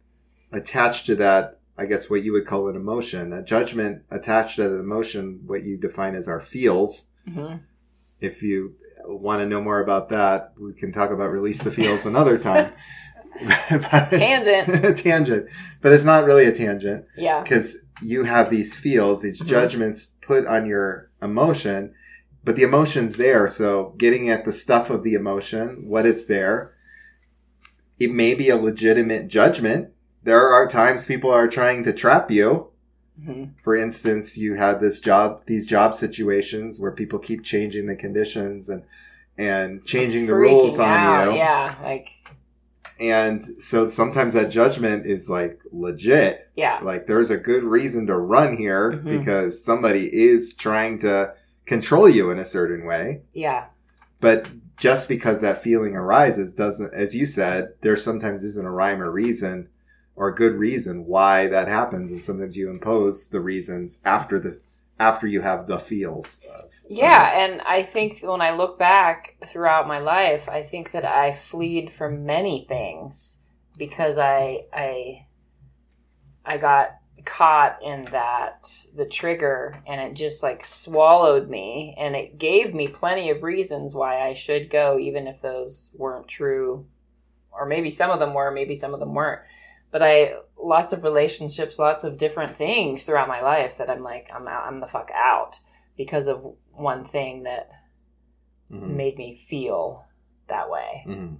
attached 0.52 1.06
to 1.06 1.16
that. 1.16 1.58
I 1.76 1.86
guess 1.86 2.08
what 2.08 2.22
you 2.22 2.32
would 2.34 2.46
call 2.46 2.68
an 2.68 2.76
emotion, 2.76 3.32
a 3.32 3.42
judgment 3.42 4.02
attached 4.12 4.54
to 4.56 4.68
the 4.68 4.78
emotion, 4.78 5.40
what 5.44 5.64
you 5.64 5.76
define 5.76 6.14
as 6.14 6.28
our 6.28 6.40
feels. 6.40 7.06
hmm 7.28 7.56
If 8.20 8.44
you 8.44 8.76
want 9.06 9.40
to 9.40 9.46
know 9.46 9.60
more 9.60 9.80
about 9.80 10.08
that, 10.10 10.52
we 10.56 10.72
can 10.72 10.92
talk 10.92 11.10
about 11.10 11.32
release 11.32 11.58
the 11.64 11.72
feels 11.72 12.06
another 12.06 12.38
time. 12.38 12.70
But- 13.44 13.88
Tangent. 14.10 14.96
tangent, 14.98 15.48
but 15.80 15.90
it's 15.92 16.04
not 16.04 16.26
really 16.26 16.44
a 16.44 16.52
tangent 16.52 17.06
Yeah. 17.16 17.42
because 17.42 17.76
you 18.00 18.22
have 18.22 18.50
these 18.50 18.76
feels, 18.76 19.20
these 19.22 19.42
Mhm. 19.42 19.46
judgments 19.46 20.12
put 20.22 20.46
on 20.46 20.64
your 20.66 21.10
emotion, 21.20 21.92
but 22.44 22.56
the 22.56 22.62
emotion's 22.62 23.16
there. 23.16 23.48
So 23.48 23.94
getting 23.98 24.28
at 24.28 24.44
the 24.44 24.52
stuff 24.52 24.90
of 24.90 25.02
the 25.02 25.14
emotion, 25.14 25.88
what 25.88 26.06
is 26.06 26.26
there, 26.26 26.74
it 27.98 28.10
may 28.12 28.34
be 28.34 28.48
a 28.50 28.56
legitimate 28.56 29.28
judgment. 29.28 29.90
There 30.22 30.48
are 30.48 30.66
times 30.68 31.04
people 31.04 31.30
are 31.30 31.48
trying 31.48 31.82
to 31.84 31.92
trap 31.92 32.30
you. 32.30 32.68
hmm 33.24 33.44
For 33.62 33.74
instance, 33.76 34.36
you 34.36 34.54
had 34.54 34.80
this 34.80 35.00
job, 35.00 35.42
these 35.46 35.66
job 35.66 35.94
situations 35.94 36.80
where 36.80 36.92
people 36.92 37.18
keep 37.18 37.42
changing 37.44 37.86
the 37.86 37.96
conditions 37.96 38.68
and 38.68 38.82
and 39.36 39.84
changing 39.84 40.26
the 40.26 40.34
rules 40.34 40.78
on 40.78 41.00
out. 41.00 41.32
you. 41.32 41.38
Yeah. 41.38 41.74
Like, 41.82 42.08
And 43.00 43.42
so 43.42 43.88
sometimes 43.88 44.32
that 44.34 44.48
judgment 44.50 45.06
is 45.06 45.28
like 45.28 45.60
legit. 45.72 46.48
yeah. 46.56 46.78
Like 46.82 47.06
there's 47.08 47.30
a 47.30 47.36
good 47.36 47.64
reason 47.64 48.06
to 48.06 48.16
run 48.16 48.56
here 48.56 48.92
Mhm. 48.92 49.18
because 49.18 49.64
somebody 49.64 50.06
is 50.30 50.54
trying 50.54 50.98
to 51.00 51.34
control 51.66 52.08
you 52.08 52.30
in 52.30 52.38
a 52.38 52.44
certain 52.44 52.84
way. 52.84 53.22
Yeah. 53.32 53.66
But 54.20 54.48
just 54.76 55.08
because 55.08 55.40
that 55.40 55.62
feeling 55.62 55.94
arises 55.94 56.52
doesn't, 56.52 56.92
as 56.94 57.14
you 57.14 57.26
said, 57.26 57.74
there 57.80 57.96
sometimes 57.96 58.44
isn't 58.44 58.66
a 58.66 58.70
rhyme 58.70 59.02
or 59.02 59.10
reason 59.10 59.68
or 60.16 60.28
a 60.28 60.34
good 60.34 60.54
reason 60.54 61.06
why 61.06 61.46
that 61.48 61.68
happens. 61.68 62.10
And 62.10 62.24
sometimes 62.24 62.56
you 62.56 62.70
impose 62.70 63.28
the 63.28 63.40
reasons 63.40 63.98
after 64.04 64.38
the, 64.38 64.60
after 64.98 65.26
you 65.26 65.40
have 65.40 65.66
the 65.66 65.78
feels 65.78 66.40
of. 66.56 66.70
Yeah, 66.88 67.44
and 67.44 67.60
I 67.62 67.82
think 67.82 68.20
when 68.20 68.40
I 68.40 68.54
look 68.54 68.78
back 68.78 69.36
throughout 69.46 69.88
my 69.88 69.98
life, 69.98 70.48
I 70.48 70.62
think 70.62 70.92
that 70.92 71.04
I 71.04 71.32
fleed 71.32 71.90
from 71.90 72.24
many 72.24 72.64
things 72.68 73.38
because 73.76 74.18
I 74.18 74.66
I 74.72 75.26
I 76.44 76.58
got 76.58 76.96
caught 77.24 77.78
in 77.82 78.02
that 78.12 78.68
the 78.94 79.06
trigger 79.06 79.82
and 79.86 80.00
it 80.00 80.14
just 80.14 80.42
like 80.42 80.64
swallowed 80.64 81.48
me 81.48 81.94
and 81.98 82.14
it 82.14 82.38
gave 82.38 82.74
me 82.74 82.88
plenty 82.88 83.30
of 83.30 83.42
reasons 83.42 83.94
why 83.94 84.28
I 84.28 84.32
should 84.32 84.70
go 84.70 84.98
even 84.98 85.26
if 85.26 85.40
those 85.40 85.90
weren't 85.96 86.28
true 86.28 86.86
or 87.50 87.66
maybe 87.66 87.90
some 87.90 88.10
of 88.10 88.18
them 88.18 88.34
were 88.34 88.50
maybe 88.50 88.74
some 88.74 88.94
of 88.94 89.00
them 89.00 89.14
weren't 89.14 89.42
but 89.90 90.02
I 90.02 90.34
lots 90.56 90.92
of 90.92 91.04
relationships 91.04 91.78
lots 91.78 92.04
of 92.04 92.18
different 92.18 92.54
things 92.56 93.04
throughout 93.04 93.28
my 93.28 93.40
life 93.42 93.78
that 93.78 93.90
I'm 93.90 94.02
like 94.02 94.28
I'm 94.34 94.46
out, 94.48 94.66
I'm 94.66 94.80
the 94.80 94.86
fuck 94.86 95.10
out 95.14 95.58
because 95.96 96.26
of 96.26 96.44
one 96.72 97.04
thing 97.04 97.44
that 97.44 97.70
Mhm. 98.70 98.96
made 98.96 99.18
me 99.18 99.34
feel 99.34 100.04
that 100.48 100.70
way. 100.70 101.04
Mhm. 101.06 101.36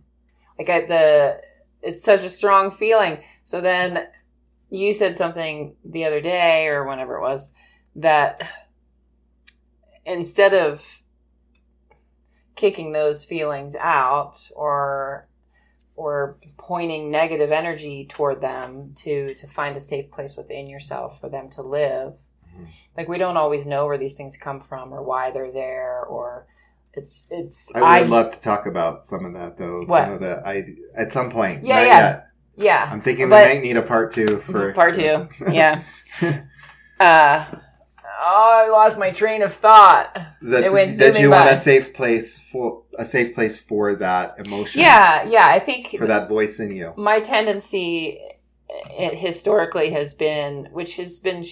Like 0.59 0.71
I, 0.71 0.81
the 0.87 1.41
it's 1.83 2.03
such 2.03 2.23
a 2.23 2.29
strong 2.29 2.71
feeling. 2.71 3.23
So 3.45 3.61
then 3.61 4.07
you 4.71 4.93
said 4.93 5.17
something 5.17 5.77
the 5.85 6.05
other 6.05 6.21
day 6.21 6.67
or 6.67 6.87
whenever 6.87 7.17
it 7.17 7.21
was 7.21 7.51
that 7.97 8.43
instead 10.05 10.55
of 10.55 11.03
kicking 12.57 12.93
those 12.93 13.25
feelings 13.25 13.77
out 13.77 14.37
or 14.55 15.29
or 15.97 16.37
pointing 16.57 17.11
negative 17.11 17.53
energy 17.53 18.07
toward 18.09 18.41
them 18.41 18.93
to 18.97 19.35
to 19.35 19.47
find 19.47 19.77
a 19.77 19.81
safe 19.81 20.11
place 20.11 20.37
within 20.37 20.67
yourself 20.69 21.21
for 21.21 21.29
them 21.29 21.49
to 21.51 21.63
live 21.63 22.15
Mhm. 22.57 22.69
like 22.97 23.09
we 23.09 23.19
don't 23.19 23.37
always 23.37 23.67
know 23.67 23.87
where 23.87 23.99
these 23.99 24.15
things 24.15 24.37
come 24.37 24.61
from 24.61 24.93
or 24.93 25.03
why 25.03 25.31
they're 25.31 25.51
there 25.53 26.05
or 26.05 26.47
it's 26.97 27.27
it's 27.31 27.75
I 27.75 28.01
would 28.01 28.11
love 28.11 28.33
to 28.33 28.41
talk 28.41 28.67
about 28.67 29.05
some 29.05 29.25
of 29.25 29.35
that 29.35 29.59
though. 29.59 29.83
What? 29.85 30.05
Some 30.05 30.13
of 30.13 30.21
the, 30.21 30.43
I, 30.47 30.65
at 30.97 31.13
some 31.13 31.31
point. 31.31 31.65
Yeah, 31.65 31.83
yeah. 31.83 31.87
yet. 31.87 32.25
Yeah. 32.57 32.89
I'm 32.91 33.01
thinking 33.01 33.29
But- 33.29 33.47
we 33.47 33.55
might 33.55 33.63
need 33.63 33.77
a 33.77 33.83
part 33.83 34.11
two 34.13 34.39
for 34.39 34.73
part 34.81 34.95
two. 34.95 35.29
yeah. 35.53 35.83
Uh 37.01 37.45
oh 38.27 38.65
i 38.67 38.69
lost 38.71 38.97
my 38.97 39.11
train 39.11 39.43
of 39.43 39.53
thought. 39.53 40.17
Went 40.41 40.53
that 40.99 41.07
you 41.09 41.13
zooming 41.13 41.31
want 41.31 41.51
a 41.51 41.57
safe 41.57 41.93
place 41.93 42.39
for 42.39 42.83
a 42.99 43.05
safe 43.05 43.35
place 43.35 43.61
for 43.61 43.95
that 43.97 44.47
emotion. 44.47 44.81
yeah 44.81 45.25
yeah 45.25 45.47
i 45.49 45.59
think 45.59 45.89
For 45.99 46.07
that 46.07 46.29
voice 46.29 46.61
in 46.61 46.71
you. 46.75 46.95
my 46.97 47.19
tendency 47.21 48.21
it 48.69 49.15
historically 49.19 49.91
has 49.91 50.15
been 50.15 50.69
which 50.73 50.97
has 50.97 51.19
been 51.19 51.43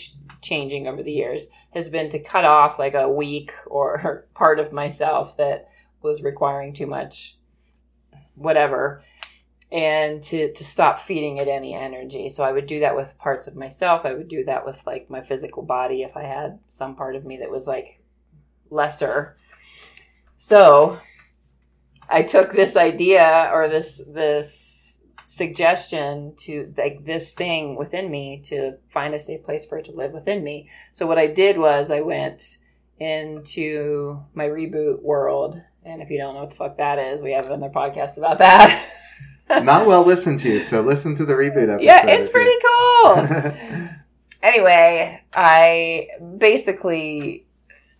changing 0.41 0.87
over 0.87 1.03
the 1.03 1.13
years 1.13 1.49
has 1.75 1.91
been 1.91 2.09
to 2.11 2.19
cut 2.21 2.45
off 2.45 2.79
like 2.79 2.95
a 2.95 3.09
week 3.09 3.53
or 3.67 4.27
part 4.35 4.61
of 4.61 4.73
myself 4.73 5.37
that 5.39 5.69
was 6.01 6.23
requiring 6.23 6.73
too 6.73 6.87
much 6.87 7.37
whatever 8.37 9.03
and 9.73 10.23
to 10.23 10.53
to 10.53 10.65
stop 10.65 11.01
feeding 11.01 11.39
it 11.39 11.49
any 11.49 11.75
energy 11.75 12.29
so 12.29 12.45
i 12.45 12.53
would 12.53 12.67
do 12.67 12.81
that 12.81 12.95
with 12.95 13.17
parts 13.19 13.47
of 13.47 13.57
myself 13.57 14.05
i 14.05 14.13
would 14.13 14.29
do 14.29 14.45
that 14.45 14.65
with 14.65 14.87
like 14.87 15.09
my 15.09 15.21
physical 15.21 15.63
body 15.63 16.03
if 16.03 16.17
i 16.17 16.23
had 16.23 16.59
some 16.69 16.95
part 16.95 17.17
of 17.17 17.25
me 17.25 17.39
that 17.39 17.51
was 17.51 17.67
like 17.67 18.01
lesser 18.71 19.37
so 20.37 20.99
I 22.09 22.23
took 22.23 22.53
this 22.53 22.77
idea 22.77 23.49
or 23.53 23.69
this 23.69 24.03
this 24.07 25.01
suggestion 25.27 26.35
to 26.37 26.75
like 26.77 27.05
this 27.05 27.33
thing 27.33 27.77
within 27.77 28.11
me 28.11 28.43
to 28.45 28.77
find 28.91 29.15
a 29.15 29.19
safe 29.19 29.43
place 29.45 29.65
for 29.65 29.79
it 29.79 29.85
to 29.87 29.93
live 29.93 30.13
within 30.13 30.45
me. 30.45 30.69
So 30.91 31.07
what 31.07 31.17
I 31.17 31.27
did 31.27 31.57
was 31.57 31.91
I 31.91 32.01
went 32.01 32.59
into 32.99 34.23
my 34.35 34.45
reboot 34.45 35.01
world. 35.01 35.61
And 35.85 36.03
if 36.03 36.11
you 36.11 36.19
don't 36.19 36.35
know 36.35 36.41
what 36.41 36.51
the 36.51 36.57
fuck 36.57 36.77
that 36.77 36.99
is, 36.99 37.23
we 37.23 37.33
have 37.33 37.49
another 37.49 37.73
podcast 37.73 38.19
about 38.19 38.39
that. 38.39 38.91
Not 39.63 39.87
well 39.87 40.05
listened 40.05 40.39
to, 40.41 40.61
so 40.61 40.81
listen 40.83 41.15
to 41.17 41.25
the 41.25 41.35
reboot 41.35 41.69
episode. 41.69 41.83
yeah, 41.85 42.07
it's 42.07 42.31
pretty 42.31 42.55
cool. 42.65 43.89
anyway, 44.43 45.23
I 45.35 46.09
basically 46.39 47.47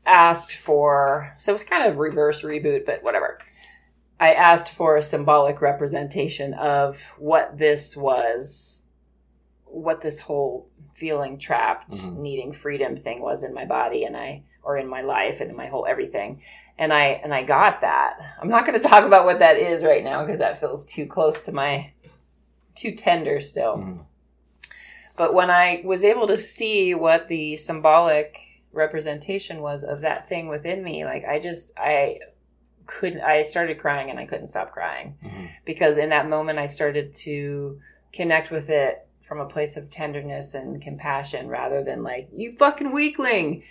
asked 0.07 0.53
for 0.57 1.33
so 1.39 1.53
it 1.53 1.55
was 1.55 1.65
kind 1.65 1.87
of 1.89 1.99
reverse 1.99 2.43
reboot, 2.43 2.87
but 2.87 3.03
whatever. 3.03 3.39
I 4.21 4.35
asked 4.35 4.69
for 4.69 4.97
a 4.97 5.03
symbolic 5.03 5.61
representation 5.61 6.55
of 6.55 7.01
what 7.19 7.59
this 7.59 7.97
was, 7.97 8.85
what 9.65 10.01
this 10.01 10.21
whole 10.21 10.69
feeling 10.95 11.39
trapped, 11.39 11.93
Mhm. 11.95 12.17
needing 12.19 12.53
freedom 12.53 12.97
thing 12.97 13.21
was 13.21 13.43
in 13.43 13.53
my 13.53 13.65
body 13.65 14.05
and 14.05 14.17
I 14.17 14.43
or 14.63 14.77
in 14.77 14.87
my 14.87 15.01
life 15.03 15.41
and 15.41 15.51
in 15.51 15.57
my 15.57 15.67
whole 15.67 15.87
everything. 15.87 16.41
And 16.83 16.93
I 16.93 17.21
and 17.23 17.33
I 17.33 17.45
got 17.45 17.81
that. 17.83 18.19
I'm 18.41 18.49
not 18.49 18.67
going 18.67 18.81
to 18.83 18.89
talk 18.89 19.05
about 19.05 19.25
what 19.25 19.39
that 19.39 19.57
is 19.57 19.85
right 19.85 20.03
now 20.03 20.25
because 20.25 20.41
that 20.41 20.59
feels 20.59 20.85
too 20.85 21.07
close 21.07 21.41
to 21.43 21.53
my 21.53 21.93
too 22.75 22.91
tender 22.97 23.41
still. 23.41 23.77
Mhm. 23.77 24.01
But 25.17 25.33
when 25.33 25.49
I 25.49 25.83
was 25.85 26.03
able 26.03 26.27
to 26.27 26.37
see 26.37 26.93
what 26.95 27.29
the 27.29 27.55
symbolic 27.55 28.37
representation 28.73 29.61
was 29.61 29.85
of 29.85 30.01
that 30.01 30.29
thing 30.29 30.49
within 30.49 30.83
me, 30.83 31.05
like 31.05 31.25
I 31.25 31.39
just 31.39 31.71
I 31.77 32.19
couldn't 32.87 33.21
I 33.21 33.43
started 33.43 33.79
crying 33.79 34.11
and 34.11 34.19
I 34.19 34.27
couldn't 34.27 34.49
stop 34.49 34.73
crying 34.73 35.15
Mhm. 35.25 35.51
because 35.65 35.99
in 35.99 36.09
that 36.09 36.29
moment 36.29 36.59
I 36.59 36.67
started 36.67 37.15
to 37.27 37.81
connect 38.13 38.51
with 38.51 38.71
it 38.71 39.07
from 39.21 39.39
a 39.39 39.47
place 39.47 39.77
of 39.77 39.89
tenderness 39.89 40.55
and 40.55 40.83
compassion 40.83 41.47
rather 41.47 41.85
than 41.85 42.03
like 42.03 42.27
you 42.33 42.51
fucking 42.51 42.91
weakling. 42.91 43.63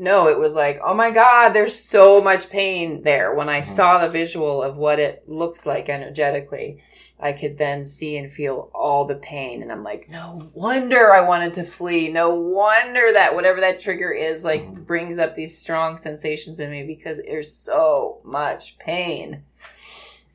No, 0.00 0.28
it 0.28 0.38
was 0.38 0.54
like, 0.54 0.80
oh 0.82 0.94
my 0.94 1.10
god, 1.10 1.50
there's 1.50 1.78
so 1.78 2.22
much 2.22 2.48
pain 2.48 3.02
there. 3.02 3.34
When 3.34 3.50
I 3.50 3.58
Mhm. 3.58 3.64
saw 3.64 3.98
the 3.98 4.08
visual 4.08 4.62
of 4.62 4.78
what 4.78 4.98
it 4.98 5.28
looks 5.28 5.66
like 5.66 5.90
energetically, 5.90 6.82
I 7.20 7.34
could 7.34 7.58
then 7.58 7.84
see 7.84 8.16
and 8.16 8.30
feel 8.30 8.70
all 8.74 9.04
the 9.04 9.16
pain. 9.16 9.60
And 9.60 9.70
I'm 9.70 9.84
like, 9.84 10.08
no 10.08 10.48
wonder 10.54 11.12
I 11.12 11.20
wanted 11.20 11.52
to 11.54 11.64
flee. 11.64 12.10
No 12.10 12.34
wonder 12.34 13.12
that 13.12 13.34
whatever 13.34 13.60
that 13.60 13.78
trigger 13.78 14.10
is, 14.10 14.42
like, 14.42 14.72
Mhm. 14.72 14.86
brings 14.86 15.18
up 15.18 15.34
these 15.34 15.58
strong 15.58 15.98
sensations 15.98 16.60
in 16.60 16.70
me 16.70 16.82
because 16.82 17.18
there's 17.18 17.52
so 17.52 18.20
much 18.24 18.78
pain. 18.78 19.42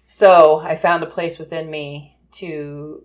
So 0.08 0.60
I 0.64 0.76
found 0.76 1.02
a 1.02 1.08
place 1.08 1.40
within 1.40 1.72
me 1.72 2.18
to 2.34 3.04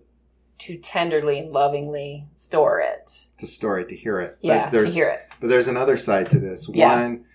to 0.61 0.77
tenderly 0.77 1.39
and 1.39 1.51
lovingly 1.51 2.27
store 2.35 2.79
it. 2.79 3.25
To 3.39 3.47
store 3.47 3.79
it, 3.79 3.89
to 3.89 3.95
hear 3.95 4.19
it. 4.19 4.37
Yeah, 4.41 4.65
but 4.65 4.71
to 4.71 4.77
there's, 4.77 4.93
hear 4.93 5.09
it. 5.09 5.21
But 5.39 5.47
there's 5.47 5.67
another 5.67 5.97
side 5.97 6.29
to 6.31 6.39
this. 6.39 6.69
Yeah. 6.71 7.01
One 7.01 7.25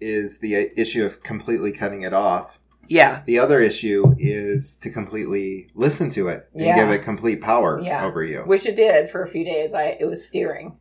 is 0.00 0.38
the 0.38 0.54
issue 0.76 1.04
of 1.04 1.22
completely 1.22 1.72
cutting 1.72 2.02
it 2.02 2.12
off. 2.12 2.60
Yeah. 2.88 3.22
The 3.26 3.38
other 3.40 3.60
issue 3.60 4.14
is 4.18 4.76
to 4.76 4.90
completely 4.90 5.68
listen 5.74 6.10
to 6.10 6.28
it 6.28 6.48
and 6.54 6.64
Yeah. 6.66 6.76
give 6.76 6.90
it 6.90 7.02
complete 7.02 7.40
power 7.40 7.80
Yeah. 7.80 8.04
over 8.04 8.22
you. 8.22 8.40
Which 8.42 8.66
it 8.66 8.76
did 8.76 9.10
for 9.10 9.22
a 9.22 9.28
few 9.28 9.44
days. 9.44 9.74
I 9.74 9.96
it 9.98 10.04
was 10.06 10.26
steering. 10.26 10.78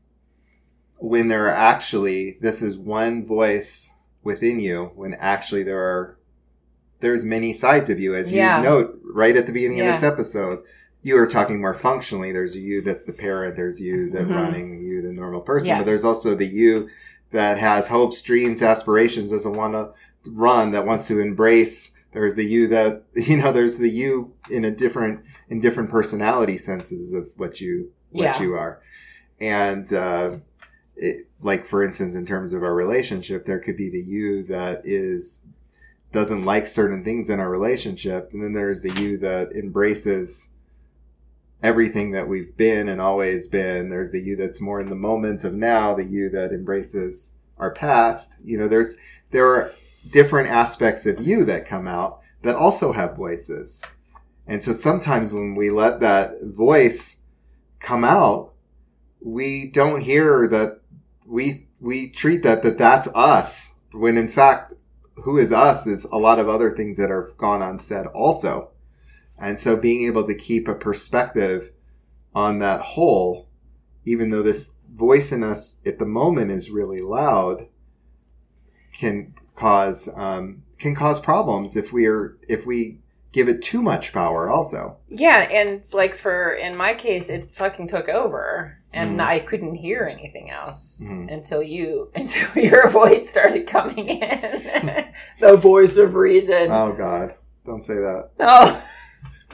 when 1.00 1.28
there 1.28 1.46
are 1.46 1.50
actually 1.50 2.38
this 2.39 2.62
is 2.62 2.78
one 2.78 3.26
voice 3.26 3.91
within 4.24 4.60
you 4.62 4.91
when 4.96 5.13
actually 5.15 5.62
there 5.63 5.80
are 5.80 6.18
there's 7.02 7.26
many 7.26 7.52
sides 7.52 7.89
of 7.89 8.00
you, 8.00 8.15
as 8.15 8.32
you 8.32 8.39
note 8.41 8.98
right 9.13 9.36
at 9.36 9.46
the 9.46 9.52
beginning 9.52 9.82
of 9.82 9.88
this 9.88 10.04
episode. 10.04 10.60
You 11.06 11.18
are 11.20 11.28
talking 11.28 11.62
more 11.62 11.76
functionally. 11.76 12.32
There's 12.32 12.58
you 12.58 12.82
that's 12.82 13.04
the 13.04 13.13
parent. 13.13 13.56
There's 13.56 13.80
you 13.80 14.10
that 14.10 14.24
Mhm. 14.28 14.34
running. 14.34 14.84
You 14.84 15.04
the 15.04 15.13
normal 15.13 15.41
person. 15.41 15.68
Yeah. 15.70 15.78
But 15.78 15.86
there's 15.86 16.04
also 16.04 16.34
the 16.34 16.48
you 16.48 16.89
that 17.32 17.60
has 17.60 17.88
hopes, 17.89 18.22
dreams, 18.22 18.63
aspirations, 18.63 19.30
doesn't 19.30 19.54
want 19.54 19.74
to 19.76 19.89
run, 20.32 20.72
that 20.72 20.88
wants 20.88 21.08
to 21.10 21.20
embrace. 21.20 21.91
There's 22.12 22.34
the 22.34 22.44
you 22.46 22.68
that 22.70 23.04
you 23.15 23.38
know. 23.38 23.52
There's 23.52 23.78
the 23.78 23.88
you 23.89 24.34
in 24.50 24.65
a 24.65 24.72
different 24.72 25.20
in 25.48 25.60
different 25.60 25.91
personality 25.91 26.58
senses 26.58 27.13
of 27.13 27.30
what 27.38 27.62
you 27.62 27.91
what 28.10 28.24
Yeah. 28.24 28.41
you 28.41 28.56
are, 28.56 28.80
and 29.39 29.94
uh, 29.94 30.38
it, 30.96 31.28
like 31.39 31.68
for 31.68 31.84
instance, 31.84 32.15
in 32.15 32.26
terms 32.26 32.52
of 32.52 32.63
our 32.63 32.74
relationship, 32.74 33.46
there 33.46 33.60
could 33.60 33.78
be 33.78 33.91
the 33.91 34.02
you 34.02 34.41
that 34.46 34.82
is 34.86 35.44
doesn't 36.12 36.46
like 36.46 36.65
certain 36.65 37.04
things 37.04 37.30
in 37.30 37.39
our 37.39 37.50
relationship, 37.52 38.32
and 38.34 38.41
then 38.41 38.54
there's 38.54 38.82
the 38.82 38.94
you 39.00 39.18
that 39.20 39.52
embraces 39.52 40.50
everything 41.65 42.12
that 42.12 42.28
we've 42.28 42.56
been 42.56 42.88
and 42.89 43.01
always 43.01 43.47
been. 43.47 43.89
There's 43.89 44.12
the 44.12 44.21
you 44.21 44.36
that's 44.36 44.62
more 44.62 44.80
in 44.80 44.88
the 44.88 44.95
moment 44.95 45.43
of 45.43 45.56
now, 45.56 45.95
the 45.95 46.06
you 46.06 46.30
that 46.30 46.51
embraces 46.51 47.34
our 47.58 47.71
past. 47.71 48.38
You 48.43 48.60
know, 48.60 48.67
there's 48.67 48.97
there 49.32 49.47
are 49.47 49.71
different 50.12 50.49
aspects 50.49 51.08
of 51.08 51.25
you 51.25 51.43
that 51.45 51.65
come 51.65 51.88
out 51.88 52.21
that 52.43 52.56
also 52.56 52.91
have 52.91 53.17
voices. 53.17 53.82
And 54.45 54.63
so 54.63 54.73
sometimes 54.73 55.34
when 55.34 55.56
we 55.56 55.71
let 55.71 56.01
that 56.01 56.43
voice 56.43 57.17
come 57.80 58.04
out, 58.04 58.54
we 59.19 59.65
don't 59.65 60.01
hear 60.01 60.47
that 60.47 60.82
we 61.25 61.65
we 61.82 62.10
treat 62.10 62.43
that 62.43 62.62
that 62.62 62.78
that's 62.78 63.08
us 63.15 63.73
when 63.91 64.19
in 64.19 64.28
fact 64.28 64.73
who 65.23 65.39
is 65.39 65.51
us 65.51 65.88
is 65.88 66.06
a 66.06 66.17
lot 66.17 66.38
of 66.38 66.47
other 66.47 66.75
things 66.75 66.97
that 66.97 67.10
are 67.10 67.34
gone 67.38 67.63
unsaid 67.63 68.06
also. 68.13 68.69
And 69.38 69.60
so 69.60 69.76
being 69.76 70.06
able 70.06 70.26
to 70.28 70.36
keep 70.36 70.67
a 70.67 70.76
perspective 70.76 71.71
on 72.34 72.60
that 72.60 72.82
whole, 72.82 73.48
even 74.06 74.30
though 74.30 74.41
this 74.43 74.74
voice 74.93 75.32
in 75.32 75.43
us 75.43 75.76
at 75.86 76.00
the 76.00 76.06
moment 76.06 76.52
is 76.52 76.69
really 76.71 77.02
loud, 77.02 77.67
can 78.98 79.34
cause 79.56 80.10
um, 80.15 80.63
can 80.80 80.95
cause 80.95 81.19
problems 81.19 81.76
if 81.76 81.91
we 81.91 82.06
are 82.08 82.38
if 82.48 82.65
we 82.65 83.00
give 83.32 83.50
it 83.50 83.62
too 83.62 83.82
much 83.82 84.13
power 84.13 84.50
also. 84.50 84.95
Yeah, 85.10 85.39
and 85.41 85.69
it's 85.69 85.93
like 85.93 86.15
for 86.15 86.54
in 86.54 86.76
my 86.78 86.93
case, 86.93 87.30
it 87.30 87.54
fucking 87.54 87.88
took 87.89 88.08
over, 88.08 88.78
and 88.93 89.19
Mhm. 89.19 89.24
I 89.26 89.39
couldn't 89.39 89.76
hear 89.76 90.04
anything 90.10 90.50
else 90.50 91.02
Mhm. 91.06 91.32
until 91.34 91.62
you 91.62 92.10
until 92.15 92.63
your 92.63 92.88
voice 92.89 93.30
started 93.30 93.67
coming 93.67 94.08
in, 94.08 95.06
the 95.41 95.58
voice 95.58 95.98
of 95.98 96.15
reason. 96.15 96.71
Oh 96.71 96.93
God, 96.93 97.36
don't 97.65 97.84
say 97.84 97.95
that. 97.95 98.30
oh, 98.39 98.82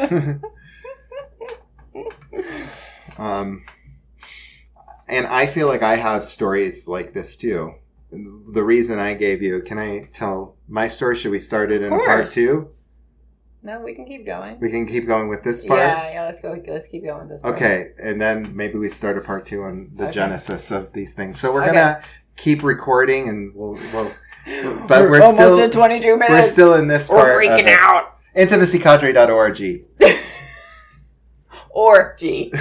um, 3.18 3.64
and 5.08 5.28
I 5.28 5.46
feel 5.46 5.68
like 5.68 5.84
I 5.84 5.96
have 5.96 6.24
stories 6.24 6.88
like 6.88 7.14
this 7.14 7.38
too. 7.38 7.76
The 8.12 8.64
reason 8.64 9.00
I 9.00 9.14
gave 9.14 9.42
you, 9.42 9.62
can 9.62 9.78
I 9.80 10.10
tell 10.14 10.56
my 10.68 10.88
story? 10.88 11.16
Should 11.16 11.32
we 11.32 11.40
start 11.40 11.72
it 11.72 11.82
in 11.82 11.90
part 11.92 12.28
two? 12.28 12.70
no, 13.64 13.80
we 13.80 13.94
can 13.94 14.06
keep 14.06 14.26
going. 14.26 14.60
We 14.60 14.72
can 14.72 14.88
keep 14.88 15.06
going 15.06 15.30
with 15.30 15.44
this 15.44 15.64
part. 15.64 15.80
Yeah, 15.80 16.12
yeah. 16.14 16.26
Let's 16.26 16.42
go. 16.42 16.60
Let's 16.68 16.88
keep 16.88 17.04
going 17.04 17.20
with 17.22 17.30
this. 17.30 17.42
part. 17.44 17.56
Okay, 17.56 17.92
and 18.02 18.20
then 18.20 18.56
maybe 18.56 18.78
we 18.80 18.90
start 18.90 19.18
a 19.18 19.22
part 19.22 19.46
two 19.46 19.62
on 19.64 19.92
the 19.96 20.06
Okay. 20.06 20.14
genesis 20.14 20.72
of 20.72 20.92
these 20.94 21.14
things. 21.14 21.40
So 21.40 21.54
we're 21.54 21.64
Okay. 21.64 21.74
gonna 21.74 22.02
keep 22.36 22.64
recording, 22.64 23.30
and 23.30 23.54
we'll, 23.56 23.78
we'll 23.94 24.12
But 24.88 25.10
we're 25.10 25.22
almost 25.22 25.36
still- 25.38 25.60
at 25.60 25.72
twenty-two 25.72 26.18
minutes. 26.18 26.32
we're 26.48 26.52
still 26.52 26.74
in 26.74 26.88
this 26.88 27.08
We're 27.10 27.18
part. 27.18 27.44
freaking 27.44 27.62
of 27.62 27.68
it. 27.68 27.80
out. 27.80 28.18
Intimacycadre.org. 28.36 29.86
Or 31.74 32.16
G. 32.20 32.52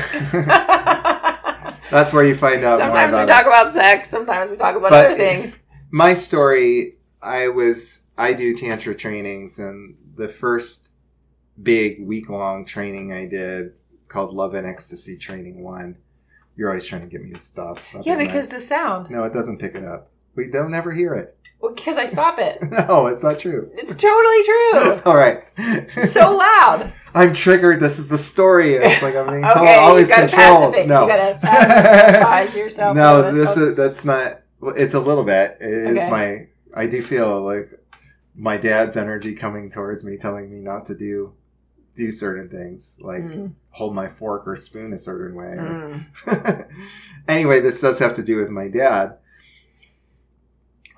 That's 1.90 2.12
where 2.12 2.24
you 2.24 2.36
find 2.36 2.62
out 2.62 2.78
more 2.78 2.86
Sometimes 2.88 3.12
we 3.14 3.26
talk 3.26 3.40
us. 3.40 3.46
about 3.46 3.72
sex. 3.72 4.08
Sometimes 4.08 4.50
we 4.50 4.56
talk 4.56 4.76
about 4.76 4.90
But- 4.90 5.06
other 5.06 5.16
things. 5.16 5.58
my 5.90 6.14
story 6.14 6.96
i 7.22 7.48
was 7.48 8.04
i 8.16 8.32
do 8.32 8.56
tantra 8.56 8.94
trainings 8.94 9.58
and 9.58 9.96
the 10.14 10.28
first 10.28 10.92
big 11.62 12.00
week 12.00 12.30
long 12.30 12.64
training 12.64 13.12
i 13.12 13.26
did 13.26 13.72
called 14.08 14.32
love 14.32 14.54
and 14.54 14.66
ecstasy 14.66 15.16
training 15.18 15.62
one 15.64 15.98
you're 16.56 16.68
always 16.68 16.86
trying 16.86 17.00
to 17.02 17.08
get 17.08 17.20
me 17.22 17.30
to 17.32 17.38
stop 17.40 17.78
Yeah, 18.04 18.14
night. 18.14 18.26
because 18.26 18.48
the 18.48 18.60
sound. 18.60 19.10
no 19.10 19.24
it 19.24 19.32
doesn't 19.32 19.58
pick 19.58 19.74
it 19.74 19.84
up 19.84 20.10
we 20.34 20.48
don't 20.48 20.70
never 20.70 20.92
hear 20.92 21.14
it 21.14 21.36
Well, 21.60 21.74
because 21.74 21.98
I 21.98 22.06
stop 22.06 22.38
it. 22.38 22.58
no 22.88 23.06
it's 23.08 23.22
not 23.22 23.38
true 23.38 23.70
It's 23.74 23.94
totally 23.94 24.42
true. 24.44 25.00
all 25.10 25.16
right 25.16 25.44
so 26.08 26.36
loud. 26.36 26.92
i'm 27.14 27.32
triggered 27.34 27.80
this 27.80 27.98
is 27.98 28.08
the 28.08 28.18
story 28.18 28.74
it's 28.74 29.02
like 29.02 29.16
i'm 29.16 29.26
being 29.28 29.42
told 29.42 29.56
Okay, 29.58 29.74
always 29.76 30.08
you 30.10 30.14
controlled 30.14 30.72
no 30.86 31.02
You 31.02 31.08
gotta 31.08 31.38
pacify 31.42 32.58
yourself. 32.58 32.96
no 32.96 33.32
this 33.32 33.56
is 33.56 33.76
that's 33.76 34.04
not 34.04 34.42
it's 34.76 34.94
a 34.94 35.00
little 35.00 35.24
bit 35.24 35.56
it 35.60 35.70
is 35.70 35.98
Okay. 35.98 36.10
my 36.10 36.46
i 36.74 36.86
do 36.86 37.02
feel 37.02 37.40
like 37.42 37.68
my 38.36 38.56
dad's 38.56 38.96
energy 38.96 39.34
coming 39.34 39.68
towards 39.70 40.04
me 40.04 40.16
telling 40.16 40.48
me 40.50 40.60
not 40.60 40.84
to 40.86 40.94
do 40.94 41.32
do 41.96 42.10
certain 42.12 42.48
things 42.48 42.96
like 43.00 43.22
Mm, 43.22 43.52
hold 43.70 43.94
my 43.94 44.06
fork 44.06 44.46
or 44.46 44.54
spoon 44.54 44.92
a 44.92 44.98
certain 44.98 45.34
way 45.34 45.56
mm. 45.58 46.66
anyway 47.28 47.60
this 47.60 47.80
does 47.80 47.98
have 47.98 48.14
to 48.16 48.22
do 48.22 48.36
with 48.36 48.50
my 48.50 48.68
dad 48.68 49.16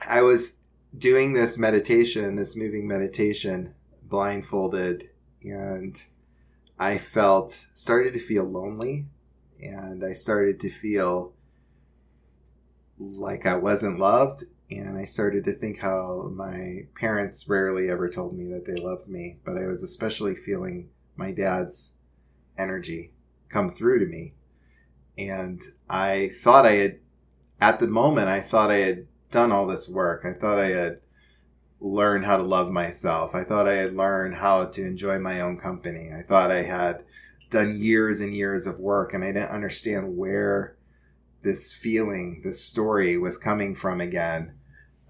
i 0.09 0.21
was 0.23 0.55
doing 0.97 1.33
this 1.33 1.59
meditation 1.59 2.37
this 2.37 2.57
moving 2.57 2.87
meditation 2.87 3.75
blindfolded 4.03 5.09
and 5.43 6.05
i 6.79 6.99
felt 6.99 7.51
started 7.73 8.13
to 8.13 8.19
feel 8.19 8.45
lonely 8.45 9.07
and 9.63 10.05
i 10.05 10.13
started 10.13 10.61
to 10.61 10.71
feel 10.71 11.33
like 12.99 13.47
i 13.47 13.55
wasn't 13.55 13.99
loved 13.99 14.45
and 14.71 14.97
i 14.97 15.05
started 15.05 15.45
to 15.45 15.53
think 15.53 15.79
how 15.79 16.31
my 16.35 16.87
parents 16.95 17.49
rarely 17.49 17.91
ever 17.91 18.09
told 18.09 18.37
me 18.37 18.47
that 18.47 18.65
they 18.65 18.75
loved 18.83 19.09
me 19.09 19.39
but 19.45 19.57
i 19.57 19.67
was 19.67 19.83
especially 19.83 20.35
feeling 20.35 20.89
my 21.17 21.33
dad's 21.33 21.93
energy 22.59 23.13
come 23.49 23.69
through 23.69 24.01
to 24.01 24.07
me. 24.07 24.35
And 25.17 25.61
I 25.89 26.31
thought 26.41 26.67
I 26.67 26.73
had, 26.73 26.99
at 27.61 27.79
the 27.79 27.87
moment, 27.87 28.29
I 28.29 28.41
thought 28.41 28.71
I 28.71 28.79
had 28.79 29.07
done 29.33 29.51
all 29.51 29.67
this 29.67 29.89
work. 29.89 30.25
I 30.25 30.33
thought 30.33 30.61
I 30.61 30.69
had 30.69 31.01
learned 31.81 32.25
how 32.25 32.37
to 32.37 32.43
love 32.45 32.71
myself. 32.71 33.35
I 33.35 33.43
thought 33.43 33.67
I 33.67 33.75
had 33.75 33.97
learned 33.97 34.37
how 34.37 34.67
to 34.67 34.85
enjoy 34.85 35.19
my 35.19 35.41
own 35.41 35.59
company. 35.59 36.13
I 36.17 36.23
thought 36.23 36.53
I 36.53 36.63
had 36.63 37.03
done 37.51 37.77
years 37.77 38.21
and 38.21 38.33
years 38.35 38.67
of 38.67 38.79
work, 38.79 39.13
and 39.13 39.25
I 39.25 39.29
didn't 39.29 39.51
understand 39.51 40.17
where 40.17 40.77
this 41.43 41.75
feeling, 41.75 42.41
this 42.45 42.65
story 42.65 43.17
was 43.17 43.37
coming 43.37 43.75
from 43.75 44.01
again. 44.01 44.55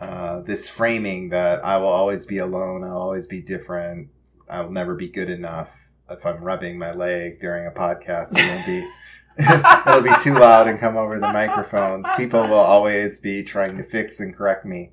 Uh, 0.01 0.41
this 0.41 0.69
framing 0.69 1.29
that 1.29 1.65
I 1.65 1.77
will 1.77 1.87
always 1.87 2.27
be 2.27 2.39
alone, 2.39 2.83
I'll 2.83 2.97
always 2.97 3.27
be 3.27 3.41
different, 3.41 4.09
I'll 4.49 4.71
never 4.71 4.95
be 4.95 5.09
good 5.09 5.31
enough. 5.31 5.91
If 6.11 6.27
I'm 6.27 6.43
rubbing 6.43 6.79
my 6.79 6.93
leg 6.93 7.39
during 7.39 7.67
a 7.67 7.71
podcast, 7.71 8.37
it 8.37 8.49
won't 8.49 8.67
be. 8.67 8.91
it'll 9.87 10.03
be 10.03 10.13
too 10.23 10.35
loud 10.35 10.69
and 10.69 10.79
come 10.79 10.97
over 10.97 11.19
the 11.19 11.33
microphone. 11.33 12.05
People 12.17 12.43
will 12.43 12.55
always 12.55 13.19
be 13.21 13.43
trying 13.43 13.77
to 13.79 13.83
fix 13.83 14.21
and 14.21 14.35
correct 14.35 14.65
me 14.65 14.93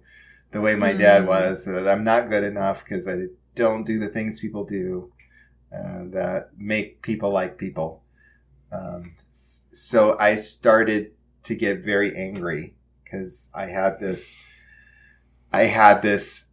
the 0.51 0.61
way 0.61 0.75
my 0.75 0.93
dad 0.93 1.23
Mm. 1.23 1.27
was, 1.27 1.65
that 1.65 1.87
I'm 1.87 2.03
not 2.03 2.29
good 2.29 2.43
enough 2.43 2.83
because 2.83 3.07
I 3.07 3.25
don't 3.55 3.85
do 3.85 3.99
the 3.99 4.07
things 4.07 4.39
people 4.39 4.63
do 4.63 5.11
uh, 5.71 6.05
that 6.11 6.49
make 6.57 7.01
people 7.01 7.29
like 7.31 7.57
people. 7.57 8.03
Um, 8.71 9.15
so 9.29 10.17
I 10.19 10.35
started 10.35 11.11
to 11.43 11.55
get 11.55 11.83
very 11.83 12.15
angry 12.15 12.75
because 13.03 13.49
I 13.53 13.65
had 13.65 13.99
this, 13.99 14.37
I 15.51 15.63
had 15.63 16.01
this 16.01 16.45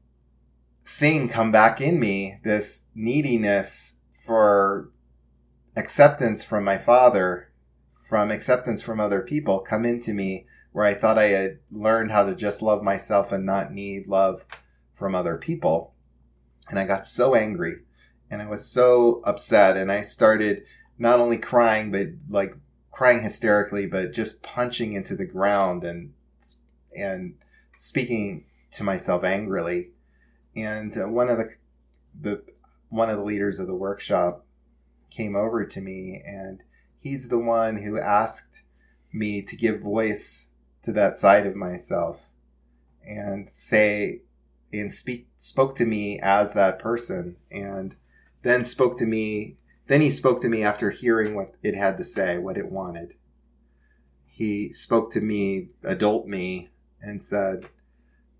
thing 0.85 1.29
come 1.29 1.53
back 1.53 1.81
in 1.81 1.99
me, 2.01 2.40
this 2.44 2.85
neediness 2.94 3.96
for 4.20 4.90
acceptance 5.77 6.42
from 6.42 6.64
my 6.64 6.79
father, 6.79 7.45
from 8.07 8.31
acceptance 8.31 8.83
from 8.83 9.01
other 9.01 9.21
people 9.21 9.59
come 9.59 9.85
into 9.85 10.14
me 10.14 10.47
where 10.71 10.85
I 10.85 10.95
thought 10.95 11.19
I 11.19 11.29
had 11.29 11.59
learned 11.73 12.12
how 12.12 12.25
to 12.25 12.35
just 12.35 12.62
love 12.62 12.83
myself 12.83 13.33
and 13.33 13.45
not 13.45 13.73
need 13.73 14.07
love 14.07 14.45
from 14.95 15.14
other 15.14 15.37
people. 15.37 15.95
And 16.69 16.79
I 16.79 16.85
got 16.85 17.07
so 17.07 17.35
angry 17.35 17.81
and 18.31 18.40
I 18.42 18.47
was 18.47 18.71
so 18.71 19.23
upset 19.25 19.77
and 19.77 19.90
I 19.90 20.03
started 20.03 20.62
not 20.99 21.19
only 21.19 21.38
crying, 21.38 21.90
but 21.90 22.09
like 22.29 22.55
crying 22.92 23.23
hysterically, 23.23 23.87
but 23.87 24.12
just 24.12 24.42
punching 24.42 24.92
into 24.92 25.16
the 25.16 25.25
ground 25.25 25.83
and, 25.83 26.12
and 26.97 27.35
speaking 27.77 28.45
to 28.73 28.85
myself 28.85 29.25
angrily. 29.25 29.90
And 30.55 30.97
uh, 30.97 31.09
one 31.09 31.29
of 31.29 31.38
the, 31.38 31.55
the, 32.19 32.45
one 32.88 33.11
of 33.11 33.16
the 33.16 33.25
leaders 33.25 33.59
of 33.59 33.66
the 33.66 33.75
workshop 33.75 34.45
came 35.11 35.35
over 35.35 35.64
to 35.64 35.81
me 35.81 36.23
and 36.25 36.62
he's 37.07 37.29
the 37.29 37.38
one 37.38 37.77
who 37.77 38.01
asked 38.01 38.62
me 39.12 39.40
to 39.40 39.55
give 39.55 39.81
voice 39.81 40.49
to 40.83 40.92
that 40.92 41.16
side 41.16 41.47
of 41.47 41.55
myself 41.55 42.31
and 43.07 43.49
say 43.49 44.23
and 44.73 44.92
speak 44.92 45.29
spoke 45.37 45.77
to 45.77 45.87
me 45.87 46.19
as 46.21 46.53
that 46.55 46.81
person 46.81 47.37
and 47.49 47.95
then 48.42 48.64
spoke 48.64 48.99
to 48.99 49.07
me 49.07 49.57
then 49.87 50.01
he 50.01 50.11
spoke 50.11 50.42
to 50.42 50.49
me 50.49 50.64
after 50.64 50.90
hearing 50.90 51.37
what 51.37 51.55
it 51.62 51.77
had 51.77 51.97
to 51.97 52.03
say 52.03 52.38
what 52.38 52.59
it 52.59 52.73
wanted. 52.73 53.14
He 54.27 54.73
spoke 54.73 55.12
to 55.12 55.21
me 55.21 55.69
adult 55.85 56.27
me 56.27 56.71
and 57.01 57.23
said 57.23 57.69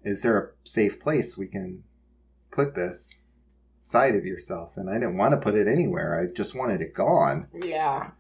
is 0.03 0.23
there 0.23 0.39
a 0.39 0.49
safe 0.69 1.01
place 1.01 1.39
we 1.39 1.47
can 1.47 1.85
put 2.51 2.75
this 2.75 3.21
side 3.79 4.17
of 4.17 4.27
yourself? 4.27 4.77
And 4.77 4.91
i 4.91 4.95
didn't 4.95 5.17
want 5.17 5.33
to 5.33 5.41
put 5.41 5.55
it 5.55 5.69
anywhere. 5.69 6.21
I 6.21 6.33
just 6.33 6.57
wanted 6.57 6.81
it 6.81 6.95
gone. 6.95 7.47
Yeah. 7.55 8.11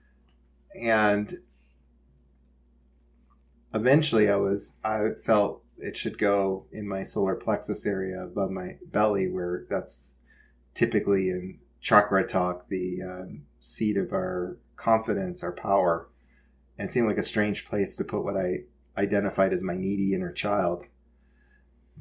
And 0.74 1.34
eventually 3.74 4.28
i 4.28 4.36
was 4.36 4.74
i 4.84 5.08
felt 5.22 5.62
it 5.78 5.96
should 5.96 6.16
go 6.18 6.66
in 6.72 6.88
my 6.88 7.02
solar 7.02 7.34
plexus 7.34 7.86
area 7.86 8.22
above 8.22 8.50
my 8.50 8.76
belly 8.86 9.28
where 9.28 9.66
that's 9.68 10.18
typically 10.74 11.28
in 11.28 11.58
chakra 11.80 12.26
talk 12.26 12.68
the 12.68 13.00
um, 13.02 13.42
seat 13.60 13.96
of 13.96 14.12
our 14.12 14.58
confidence 14.76 15.42
our 15.42 15.52
power. 15.52 16.08
And 16.78 16.88
it 16.88 16.92
seemed 16.92 17.06
like 17.06 17.18
a 17.18 17.22
strange 17.22 17.64
place 17.64 17.96
to 17.96 18.04
put 18.04 18.24
what 18.24 18.36
i 18.36 18.64
identified 18.96 19.52
as 19.52 19.64
my 19.64 19.76
needy 19.76 20.14
inner 20.14 20.32
child. 20.32 20.84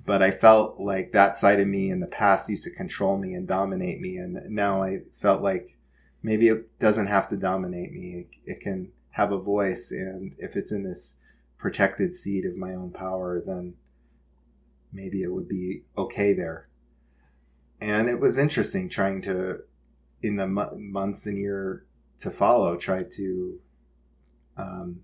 But 0.06 0.22
i 0.22 0.32
felt 0.32 0.80
like 0.80 1.12
that 1.12 1.38
side 1.38 1.60
of 1.60 1.68
me 1.68 1.90
in 1.90 2.00
the 2.00 2.08
past 2.08 2.50
used 2.50 2.64
to 2.66 2.72
control 2.72 3.18
me 3.18 3.34
and 3.34 3.48
dominate 3.48 4.02
me. 4.02 4.18
And 4.18 4.50
now 4.50 4.84
i 4.84 5.02
felt 5.16 5.42
like 5.42 5.75
maybe 6.26 6.48
it 6.48 6.80
doesn't 6.80 7.08
have 7.08 7.28
to 7.30 7.38
dominate 7.38 7.92
me 7.92 8.08
it, 8.20 8.28
it 8.46 8.60
can 8.62 8.92
have 9.12 9.32
a 9.32 9.40
voice 9.40 9.92
and 9.92 10.36
if 10.38 10.56
it's 10.56 10.72
in 10.72 10.84
this 10.84 11.16
protected 11.66 12.14
seat 12.14 12.46
of 12.46 12.56
my 12.56 12.76
own 12.76 12.92
power, 12.92 13.42
then 13.44 13.74
maybe 14.94 15.24
it 15.24 15.32
would 15.32 15.48
be 15.48 15.84
okay 15.98 16.32
there. 16.34 16.68
And 17.82 18.08
it 18.08 18.20
was 18.20 18.38
interesting 18.38 18.88
trying 18.88 19.22
to, 19.22 19.62
in 20.22 20.36
the 20.36 20.46
mo- 20.46 20.76
months 20.78 21.26
and 21.26 21.38
year 21.40 21.86
to 22.20 22.30
follow, 22.30 22.78
try 22.78 23.02
to 23.02 23.60
um, 24.58 25.02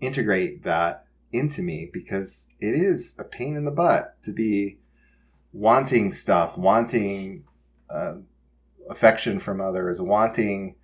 integrate 0.00 0.62
that 0.64 1.06
into 1.32 1.62
me 1.62 1.88
because 1.90 2.48
it 2.60 2.74
is 2.74 3.14
a 3.18 3.24
pain 3.24 3.56
in 3.56 3.64
the 3.64 3.70
butt 3.70 4.20
to 4.24 4.32
be 4.32 4.78
wanting 5.54 6.12
stuff, 6.12 6.58
wanting 6.58 7.44
uh, 7.88 8.16
affection 8.90 9.38
from 9.38 9.60
others, 9.60 10.00
wanting 10.00 10.76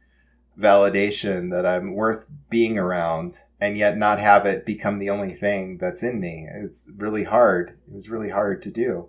validation 0.59 1.51
that 1.51 1.65
I'm 1.65 1.95
worth 1.95 2.29
being 2.51 2.79
around 2.79 3.43
and 3.61 3.77
yet 3.77 3.97
not 3.97 4.19
have 4.19 4.47
it 4.47 4.67
become 4.67 4.99
the 4.99 5.11
only 5.11 5.35
thing 5.35 5.79
that's 5.79 6.03
in 6.03 6.21
me. 6.21 6.49
It's 6.53 6.91
really 6.97 7.25
hard. 7.25 7.79
It 7.89 7.95
was 7.95 8.11
really 8.11 8.31
hard 8.31 8.63
to 8.63 8.71
do. 8.71 9.09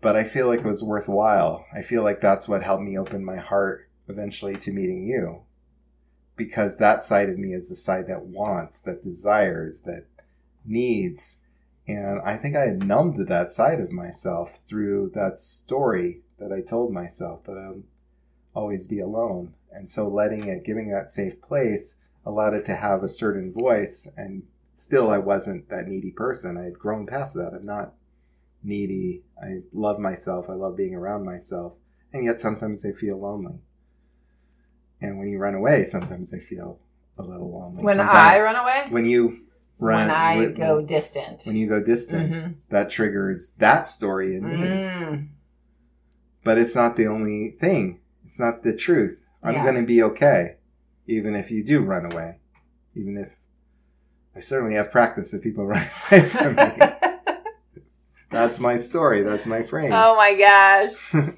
But 0.00 0.16
I 0.16 0.24
feel 0.24 0.48
like 0.48 0.60
it 0.60 0.66
was 0.66 0.84
worthwhile. 0.84 1.64
I 1.74 1.82
feel 1.82 2.02
like 2.02 2.20
that's 2.20 2.46
what 2.48 2.62
helped 2.62 2.82
me 2.82 2.98
open 2.98 3.24
my 3.24 3.36
heart 3.36 3.88
eventually 4.08 4.56
to 4.56 4.72
meeting 4.72 5.06
you. 5.06 5.42
Because 6.36 6.76
that 6.76 7.02
side 7.02 7.28
of 7.28 7.38
me 7.38 7.54
is 7.54 7.68
the 7.68 7.74
side 7.74 8.06
that 8.08 8.26
wants, 8.26 8.80
that 8.82 9.02
desires, 9.02 9.82
that 9.82 10.06
needs. 10.64 11.38
And 11.86 12.20
I 12.24 12.36
think 12.36 12.56
I 12.56 12.66
had 12.66 12.84
numbed 12.84 13.28
that 13.28 13.52
side 13.52 13.80
of 13.80 13.92
myself 13.92 14.60
through 14.68 15.12
that 15.14 15.38
story 15.38 16.22
that 16.38 16.52
I 16.52 16.60
told 16.60 16.92
myself 16.92 17.44
that 17.44 17.56
I'll 17.58 17.82
always 18.54 18.86
be 18.86 19.00
alone. 19.00 19.54
And 19.72 19.88
so 19.88 20.08
letting 20.08 20.44
it, 20.48 20.64
giving 20.64 20.88
that 20.90 21.10
safe 21.10 21.40
place, 21.40 21.96
allowed 22.24 22.54
it 22.54 22.64
to 22.66 22.74
have 22.76 23.02
a 23.02 23.08
certain 23.08 23.52
voice. 23.52 24.08
And 24.16 24.44
still, 24.72 25.10
I 25.10 25.18
wasn't 25.18 25.68
that 25.68 25.88
needy 25.88 26.10
person. 26.10 26.56
I 26.56 26.64
had 26.64 26.78
grown 26.78 27.06
past 27.06 27.34
that. 27.34 27.52
I'm 27.54 27.66
not 27.66 27.94
needy. 28.62 29.22
I 29.42 29.62
love 29.72 29.98
myself. 29.98 30.48
I 30.48 30.54
love 30.54 30.76
being 30.76 30.94
around 30.94 31.24
myself. 31.24 31.74
And 32.12 32.24
yet, 32.24 32.40
sometimes 32.40 32.84
I 32.84 32.92
feel 32.92 33.18
lonely. 33.20 33.58
And 35.00 35.18
when 35.18 35.28
you 35.28 35.38
run 35.38 35.54
away, 35.54 35.84
sometimes 35.84 36.32
I 36.32 36.38
feel 36.38 36.78
a 37.18 37.22
little 37.22 37.50
lonely. 37.52 37.82
When 37.82 37.96
Sometimes- 37.96 38.14
I 38.14 38.40
run 38.40 38.56
away? 38.56 38.86
when 38.90 39.04
you 39.04 39.40
run, 39.78 40.08
when 40.08 40.10
I 40.10 40.46
go 40.46 40.80
distant. 40.82 41.42
when 41.46 41.56
you 41.56 41.66
go 41.66 41.82
distant, 41.82 42.32
Mhm. 42.32 42.54
that 42.70 42.90
triggers 42.90 43.50
that 43.58 43.86
story 43.86 44.36
in 44.36 44.48
me. 44.48 44.56
Mm. 44.56 45.28
But 46.44 46.58
it's 46.58 46.74
not 46.74 46.96
the 46.96 47.06
only 47.06 47.50
thing. 47.58 48.00
It's 48.24 48.38
not 48.38 48.62
the 48.62 48.74
truth. 48.76 49.24
I'm 49.42 49.54
Yeah. 49.54 49.62
going 49.64 49.76
to 49.76 49.82
be 49.86 50.02
okay, 50.02 50.56
even 51.06 51.34
if 51.34 51.50
you 51.50 51.64
do 51.64 51.80
run 51.80 52.10
away. 52.12 52.38
Even 52.94 53.16
if 53.16 53.36
I 54.36 54.40
certainly 54.40 54.74
have 54.74 54.90
practice 54.90 55.32
if 55.34 55.42
people 55.42 55.66
run 55.74 55.86
away 56.10 56.20
from 56.20 56.54
me. 56.56 56.72
That's 58.30 58.58
my 58.60 58.76
story. 58.76 59.22
That's 59.22 59.46
my 59.46 59.62
frame. 59.62 59.92
oh 59.92 60.16
my 60.16 60.34
gosh. 60.34 60.92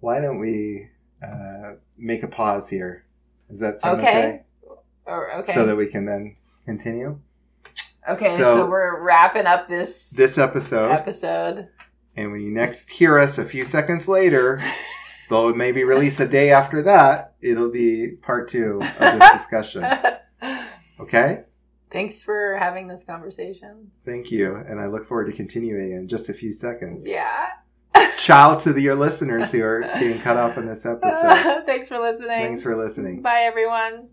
Why 0.00 0.20
don't 0.20 0.38
we 0.38 0.88
uh, 1.22 1.74
make 1.96 2.22
a 2.22 2.28
pause 2.28 2.68
here? 2.68 3.04
Does 3.48 3.60
that 3.60 3.80
sound 3.80 4.00
Okay. 4.00 4.18
okay? 4.18 4.42
Or, 5.06 5.32
okay. 5.40 5.52
So 5.52 5.66
that 5.66 5.76
we 5.76 5.86
can 5.86 6.04
then 6.06 6.36
continue 6.64 7.18
okay, 8.08 8.36
so- 8.36 8.56
so, 8.56 8.66
we're 8.70 9.00
wrapping 9.02 9.46
up 9.46 9.68
this, 9.68 10.10
this 10.10 10.38
episode. 10.38 10.90
episode. 10.90 11.68
And 12.16 12.32
when 12.32 12.40
you 12.42 12.50
next 12.50 12.90
hear 12.90 13.18
us 13.18 13.38
a 13.38 13.44
few 13.44 13.64
seconds 13.64 14.08
later, 14.08 14.62
though 15.30 15.48
it 15.48 15.56
may 15.56 15.72
be 15.72 15.84
released 15.84 16.20
a 16.20 16.28
day 16.28 16.50
after 16.50 16.82
that, 16.82 17.34
it'll 17.40 17.70
be 17.70 18.12
part 18.20 18.48
two 18.48 18.82
of 18.82 19.18
this 19.18 19.32
discussion. 19.32 19.84
Okay? 21.00 21.44
Thanks 21.90 22.22
for 22.22 22.56
having 22.58 22.86
this 22.86 23.04
conversation. 23.04 23.90
Thank 24.04 24.30
you. 24.30 24.54
And 24.54 24.80
I 24.80 24.86
look 24.86 25.04
forward 25.04 25.26
to 25.26 25.32
continuing 25.32 25.92
in 25.92 26.08
just 26.08 26.28
a 26.28 26.32
few 26.32 26.50
seconds. 26.52 27.06
Yeah. 27.06 27.48
Ciao 28.18 28.56
to 28.58 28.72
the, 28.72 28.80
your 28.80 28.94
listeners 28.94 29.52
who 29.52 29.62
are 29.62 29.82
being 29.98 30.20
cut 30.20 30.36
off 30.36 30.56
in 30.56 30.64
this 30.64 30.86
episode. 30.86 31.64
Thanks 31.66 31.88
for 31.88 31.98
listening. 31.98 32.28
Thanks 32.28 32.62
for 32.62 32.76
listening. 32.76 33.20
Bye, 33.20 33.42
everyone. 33.42 34.08